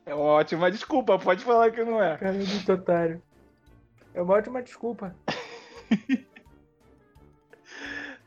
É 0.05 0.13
ótima 0.13 0.69
desculpa, 0.71 1.17
pode 1.17 1.43
falar 1.43 1.71
que 1.71 1.83
não 1.83 2.01
é. 2.01 2.17
cara, 2.17 2.33
muito 2.33 2.71
otário. 2.71 3.21
É 4.13 4.21
uma 4.21 4.33
ótima 4.35 4.61
desculpa. 4.61 5.15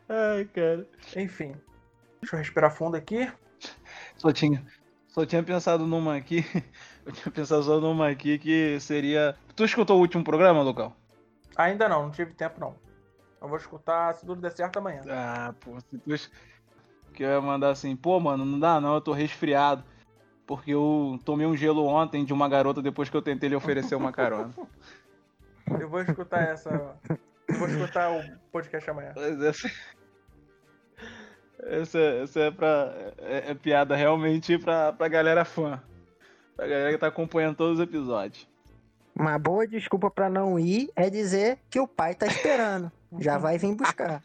Ai, 0.09 0.45
cara. 0.47 0.87
Enfim. 1.17 1.55
Deixa 2.21 2.37
eu 2.37 2.39
respirar 2.41 2.75
fundo 2.75 2.97
aqui. 2.97 3.31
Só 4.17 4.33
tinha, 4.33 4.65
só 5.09 5.25
tinha 5.25 5.43
pensado 5.43 5.87
numa 5.87 6.17
aqui. 6.17 6.45
Eu 7.07 7.13
tinha 7.13 7.33
pensado 7.33 7.63
só 7.63 7.81
numa 7.81 8.11
aqui 8.11 8.39
que 8.39 8.79
seria. 8.81 9.35
Tu 9.57 9.65
escutou 9.65 9.97
o 9.97 10.01
último 10.01 10.23
programa, 10.23 10.61
Lucão? 10.63 10.95
Ainda 11.57 11.89
não, 11.89 12.03
não 12.03 12.11
tive 12.11 12.35
tempo 12.35 12.61
não. 12.61 12.77
Eu 13.41 13.49
vou 13.49 13.57
escutar 13.57 14.15
se 14.15 14.27
tudo 14.27 14.41
der 14.41 14.53
certo 14.53 14.79
amanhã. 14.79 15.03
Ah, 15.09 15.55
pô, 15.61 15.79
se 15.81 15.99
tu. 15.99 16.31
Que 17.13 17.23
eu 17.23 17.31
ia 17.31 17.41
mandar 17.41 17.71
assim, 17.71 17.97
pô, 17.97 18.19
mano, 18.21 18.45
não 18.45 18.59
dá 18.59 18.81
não, 18.81 18.95
eu 18.95 19.01
tô 19.01 19.13
resfriado. 19.13 19.85
Porque 20.47 20.73
eu 20.73 21.19
tomei 21.25 21.47
um 21.47 21.57
gelo 21.57 21.85
ontem 21.87 22.25
de 22.25 22.33
uma 22.33 22.49
garota 22.49 22.81
depois 22.81 23.11
que 23.11 23.17
eu 23.17 23.23
tentei 23.23 23.49
lhe 23.49 23.57
oferecer 23.57 23.95
uma 23.95 24.13
carona. 24.13 24.51
Eu 25.79 25.87
vou 25.87 26.01
escutar 26.01 26.41
essa. 26.49 26.97
Eu 27.47 27.59
vou 27.59 27.69
escutar 27.69 28.11
o 28.11 28.23
podcast 28.51 28.89
amanhã. 28.89 29.13
Essa. 29.17 29.71
Essa, 31.61 31.99
essa 31.99 32.41
é 32.41 32.51
pra. 32.53 32.95
É, 33.19 33.51
é 33.51 33.55
piada 33.55 33.97
realmente 33.97 34.57
pra, 34.59 34.93
pra 34.93 35.09
galera 35.09 35.45
fã. 35.45 35.83
Pra 36.55 36.69
galera 36.69 36.93
que 36.93 36.99
tá 36.99 37.09
acompanhando 37.09 37.57
todos 37.57 37.81
os 37.81 37.85
episódios. 37.85 38.49
Uma 39.13 39.37
boa 39.39 39.67
desculpa 39.67 40.09
pra 40.09 40.31
não 40.31 40.57
ir 40.57 40.89
é 40.95 41.11
dizer 41.11 41.59
que 41.69 41.81
o 41.81 41.89
pai 41.89 42.15
tá 42.15 42.27
esperando. 42.27 42.93
Já 43.19 43.39
vai 43.39 43.59
vir 43.59 43.75
buscar. 43.75 44.23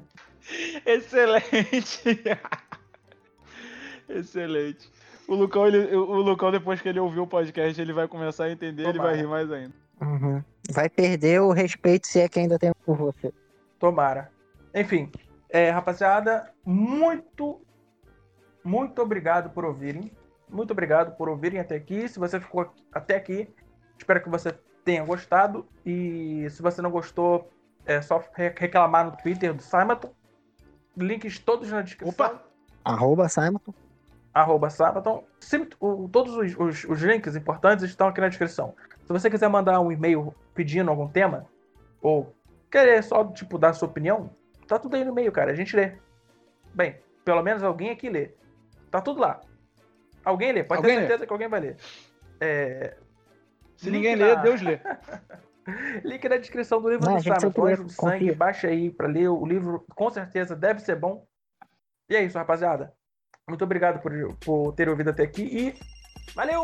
Excelente! 0.84 2.02
Excelente. 4.08 4.90
O 5.26 5.34
Lucão, 5.34 5.66
ele, 5.66 5.96
o 5.96 6.20
Lucão, 6.20 6.50
depois 6.50 6.80
que 6.80 6.88
ele 6.88 7.00
ouvir 7.00 7.20
o 7.20 7.26
podcast, 7.26 7.80
ele 7.80 7.94
vai 7.94 8.06
começar 8.06 8.44
a 8.44 8.50
entender, 8.50 8.82
ele 8.82 8.92
Tomara. 8.92 9.10
vai 9.10 9.20
rir 9.20 9.26
mais 9.26 9.50
ainda. 9.50 9.74
Uhum. 10.00 10.42
Vai 10.70 10.90
perder 10.90 11.40
o 11.40 11.52
respeito 11.52 12.06
se 12.06 12.20
é 12.20 12.28
que 12.28 12.38
ainda 12.38 12.58
tem 12.58 12.72
por 12.84 12.96
você. 12.96 13.32
Tomara. 13.78 14.30
Enfim, 14.74 15.10
é, 15.48 15.70
rapaziada, 15.70 16.52
muito, 16.64 17.60
muito 18.62 19.00
obrigado 19.00 19.50
por 19.50 19.64
ouvirem. 19.64 20.12
muito 20.50 20.72
obrigado 20.72 21.16
por 21.16 21.28
ouvirem 21.28 21.58
até 21.58 21.76
aqui. 21.76 22.06
Se 22.08 22.18
você 22.18 22.38
ficou 22.38 22.70
até 22.92 23.16
aqui, 23.16 23.48
espero 23.98 24.22
que 24.22 24.28
você 24.28 24.52
tenha 24.84 25.02
gostado. 25.04 25.66
E 25.86 26.46
se 26.50 26.60
você 26.60 26.82
não 26.82 26.90
gostou, 26.90 27.50
é 27.86 28.00
só 28.02 28.22
re- 28.34 28.54
reclamar 28.56 29.04
no 29.06 29.16
Twitter 29.16 29.52
do 29.54 29.62
Simonton. 29.62 30.12
Links 30.96 31.38
todos 31.38 31.70
na 31.70 31.82
descrição. 31.82 32.12
Opa! 32.12 32.42
Arroba 32.84 33.28
Simon. 33.28 33.58
arroba 34.32 34.68
Sabaton. 34.70 35.24
Sim, 35.40 35.68
o- 35.80 36.08
todos 36.08 36.36
os, 36.36 36.56
os- 36.58 36.84
os 36.84 37.00
links 37.02 37.36
importantes 37.36 37.84
estão 37.84 38.08
aqui 38.08 38.20
na 38.20 38.28
descrição. 38.28 38.74
Se 39.06 39.12
você 39.12 39.30
quiser 39.30 39.48
mandar 39.48 39.80
um 39.80 39.92
e-mail 39.92 40.34
pedindo 40.54 40.90
algum 40.90 41.08
tema, 41.08 41.46
ou 42.02 42.34
querer 42.70 43.02
só, 43.04 43.24
tipo, 43.24 43.58
dar 43.58 43.72
sua 43.74 43.88
opinião, 43.88 44.28
tá 44.66 44.78
tudo 44.78 44.96
aí 44.96 45.04
no 45.04 45.12
e-mail, 45.12 45.30
cara. 45.32 45.52
A 45.52 45.54
gente 45.54 45.74
lê. 45.76 45.92
Bem, 46.74 46.96
pelo 47.24 47.42
menos 47.42 47.62
alguém 47.62 47.90
aqui 47.90 48.08
lê. 48.08 48.30
Tá 48.90 49.00
tudo 49.00 49.20
lá. 49.20 49.40
Alguém 50.24 50.52
lê, 50.52 50.64
pode 50.64 50.78
Alguém 50.80 50.94
ter 50.96 51.00
lê. 51.02 51.06
certeza 51.06 51.26
que 51.26 51.32
alguém 51.32 51.48
vai 51.48 51.60
ler. 51.60 51.76
É, 52.40 52.96
Se 53.76 53.90
ninguém 53.90 54.16
na- 54.16 54.26
lê, 54.26 54.36
Deus 54.36 54.60
lê. 54.62 54.80
Link 56.04 56.28
na 56.28 56.36
descrição 56.36 56.80
do 56.80 56.90
livro 56.90 57.06
Não, 57.06 57.16
do 57.16 57.22
Simon, 57.22 57.40
sempre 57.40 57.60
O 57.60 57.76
do 57.84 57.88
Sangue. 57.90 58.12
confia. 58.18 58.34
Baixa 58.36 58.68
aí 58.68 58.90
pra 58.90 59.08
ler. 59.08 59.28
O 59.28 59.46
livro 59.46 59.84
com 59.94 60.10
certeza 60.10 60.54
deve 60.54 60.80
ser 60.80 60.96
bom. 60.96 61.26
E 62.08 62.16
é 62.16 62.22
isso, 62.22 62.38
rapaziada. 62.38 62.92
Muito 63.48 63.64
obrigado 63.64 64.00
por, 64.00 64.12
por 64.44 64.72
ter 64.74 64.88
ouvido 64.88 65.10
até 65.10 65.22
aqui 65.22 65.42
e 65.42 65.74
valeu! 66.34 66.62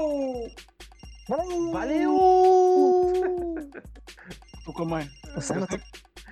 Valeu! 1.72 2.14
Tô 4.64 4.72
com 4.72 4.82
a 4.82 4.86
mãe. 4.86 5.10
O 5.36 5.40
Simon 5.40 5.66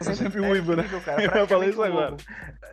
Eu 0.06 0.14
sempre 0.14 0.44
É 0.44 0.50
uivo, 0.50 0.76
né? 0.76 0.82
incrível, 0.84 1.00
cara. 1.02 1.22
Eu 1.22 1.30
falei 1.30 1.46
praticamente 1.46 1.70
isso 1.72 1.80
um 1.80 1.84
agora. 1.84 2.10
lobo. 2.10 2.22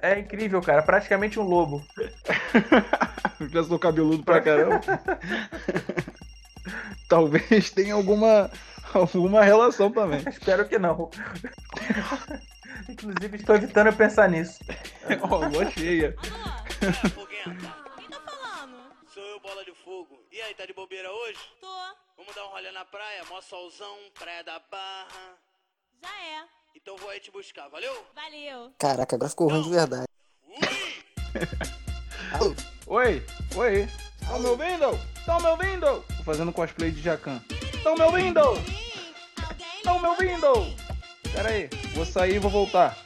É 0.01 0.19
incrível, 0.19 0.61
cara. 0.61 0.83
Praticamente 0.83 1.39
um 1.39 1.43
lobo. 1.43 1.81
Já 3.51 3.63
sou 3.63 3.79
cabeludo 3.79 4.23
pra 4.23 4.41
caramba. 4.41 4.81
Talvez 7.09 7.69
tenha 7.71 7.93
alguma, 7.93 8.49
alguma 8.93 9.43
relação 9.43 9.91
também. 9.91 10.23
Espero 10.27 10.67
que 10.67 10.77
não. 10.77 11.09
Inclusive, 12.89 13.37
estou 13.37 13.55
evitando 13.55 13.87
eu 13.87 13.93
pensar 13.93 14.29
nisso. 14.29 14.59
Ó, 15.29 15.37
lua 15.47 15.69
cheia. 15.71 16.15
É, 16.81 17.09
foguenta. 17.09 17.75
Quem 17.97 18.09
tá 18.09 18.19
falando? 18.19 18.77
Sou 19.13 19.23
eu, 19.23 19.39
bola 19.39 19.63
de 19.63 19.73
fogo. 19.83 20.19
E 20.31 20.41
aí, 20.41 20.53
tá 20.53 20.65
de 20.65 20.73
bobeira 20.73 21.11
hoje? 21.11 21.39
Tô. 21.59 21.67
Vamos 22.17 22.35
dar 22.35 22.45
um 22.45 22.49
rolê 22.49 22.71
na 22.71 22.85
praia, 22.85 23.23
mó 23.29 23.41
solzão, 23.41 23.97
praia 24.17 24.43
da 24.43 24.59
barra. 24.59 25.37
Já 26.01 26.09
é. 26.09 26.43
Então 26.75 26.95
vou 26.97 27.09
aí 27.09 27.19
te 27.19 27.31
buscar, 27.31 27.67
valeu? 27.69 28.05
Valeu. 28.13 28.71
Caraca, 28.77 29.15
agora 29.15 29.29
ficou 29.29 29.49
ruim 29.49 29.63
de 29.63 29.69
verdade. 29.69 30.05
Oi, 32.87 33.25
oi. 33.55 33.87
Estão 34.21 34.39
me 34.39 34.47
ouvindo? 34.47 34.99
Estão 35.17 35.39
me 35.39 35.47
ouvindo? 35.47 36.05
Tô 36.17 36.23
fazendo 36.23 36.51
cosplay 36.53 36.91
de 36.91 37.01
Jacan. 37.01 37.41
Estão 37.85 37.93
me 37.93 38.01
ouvindo? 38.01 38.41
Estão 39.77 39.99
me 40.01 40.07
ouvindo? 40.07 40.75
Pera 41.31 41.49
aí, 41.49 41.69
vou 41.93 42.03
sair 42.03 42.37
e 42.37 42.39
vou 42.39 42.49
voltar. 42.49 42.97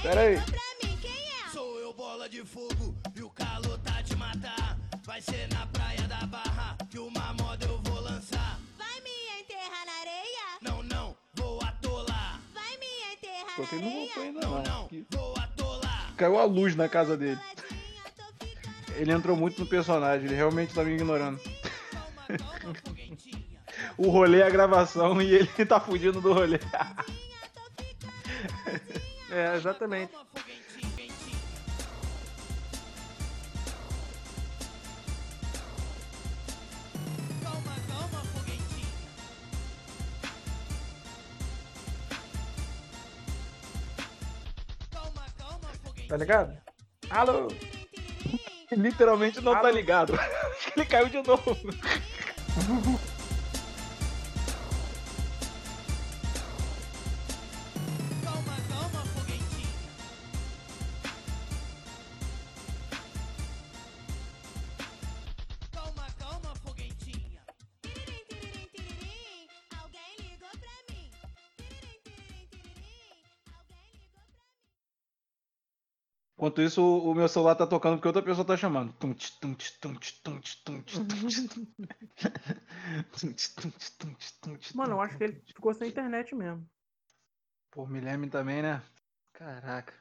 Pera 0.00 0.20
aí. 0.20 0.36
pra 0.36 0.88
mim, 0.88 0.96
quem 1.02 1.10
é? 1.10 1.50
Sou 1.52 1.80
eu, 1.80 1.92
bola 1.92 2.28
de 2.28 2.44
fogo, 2.44 2.94
e 3.16 3.22
o 3.24 3.30
calor 3.30 3.76
tá 3.80 4.00
te 4.00 4.14
matar. 4.14 4.78
Vai 5.04 5.20
ser 5.20 5.48
na 5.52 5.66
praia 5.66 6.02
da 6.02 6.24
barra 6.26 6.76
que 6.88 7.00
uma 7.00 7.32
moda 7.32 7.66
eu 7.66 7.80
vou 7.82 8.00
lançar. 8.00 8.60
Vai 8.78 9.00
me 9.00 9.10
enterrar 9.40 9.84
na 9.84 9.92
areia? 10.02 10.46
Não, 10.62 10.84
não, 10.84 11.16
vou 11.34 11.60
atolar. 11.60 12.40
Vai 12.54 12.76
me 12.78 12.86
enterrar 13.12 13.58
na 13.58 13.76
não 13.76 13.88
areia? 13.90 14.06
voltou 14.06 14.22
ainda 14.22 14.40
Não, 14.40 14.50
não. 14.50 14.62
não, 14.62 14.84
Aqui. 14.86 15.06
vou 15.10 15.34
atolar. 15.36 16.14
Caiu 16.16 16.38
a 16.38 16.44
luz 16.44 16.76
na 16.76 16.88
casa 16.88 17.16
dele. 17.16 17.40
Ele 18.94 19.10
entrou 19.12 19.36
muito 19.36 19.58
no 19.58 19.66
personagem, 19.66 20.26
ele 20.26 20.36
realmente 20.36 20.72
tá 20.72 20.84
me 20.84 20.92
ignorando. 20.94 21.40
O 23.98 24.10
rolê 24.10 24.38
é 24.40 24.46
a 24.46 24.50
gravação 24.50 25.20
e 25.20 25.34
ele 25.34 25.46
tá 25.66 25.80
fugindo 25.80 26.20
do 26.20 26.32
rolê. 26.32 26.58
É, 29.30 29.54
exatamente. 29.56 30.10
Tá 46.08 46.16
ligado? 46.16 46.56
Alô? 47.10 47.48
Literalmente 48.72 49.42
não 49.42 49.52
tá 49.52 49.58
Alô? 49.58 49.70
ligado. 49.70 50.14
Acho 50.14 50.72
que 50.72 50.80
ele 50.80 50.86
caiu 50.86 51.08
de 51.10 51.22
novo. 51.22 51.56
Enquanto 76.58 76.62
isso, 76.62 76.82
o 76.82 77.14
meu 77.14 77.28
celular 77.28 77.54
tá 77.54 77.64
tocando 77.64 77.94
porque 77.94 78.08
outra 78.08 78.22
pessoa 78.22 78.44
tá 78.44 78.56
chamando. 78.56 78.92
Mano, 84.74 84.94
eu 84.94 85.00
acho 85.00 85.16
que 85.16 85.24
ele 85.24 85.40
ficou 85.46 85.72
sem 85.72 85.88
internet 85.88 86.34
mesmo. 86.34 86.68
Pô, 87.70 87.86
Guilherme 87.86 88.28
também, 88.28 88.60
né? 88.60 88.82
Caraca. 89.32 89.94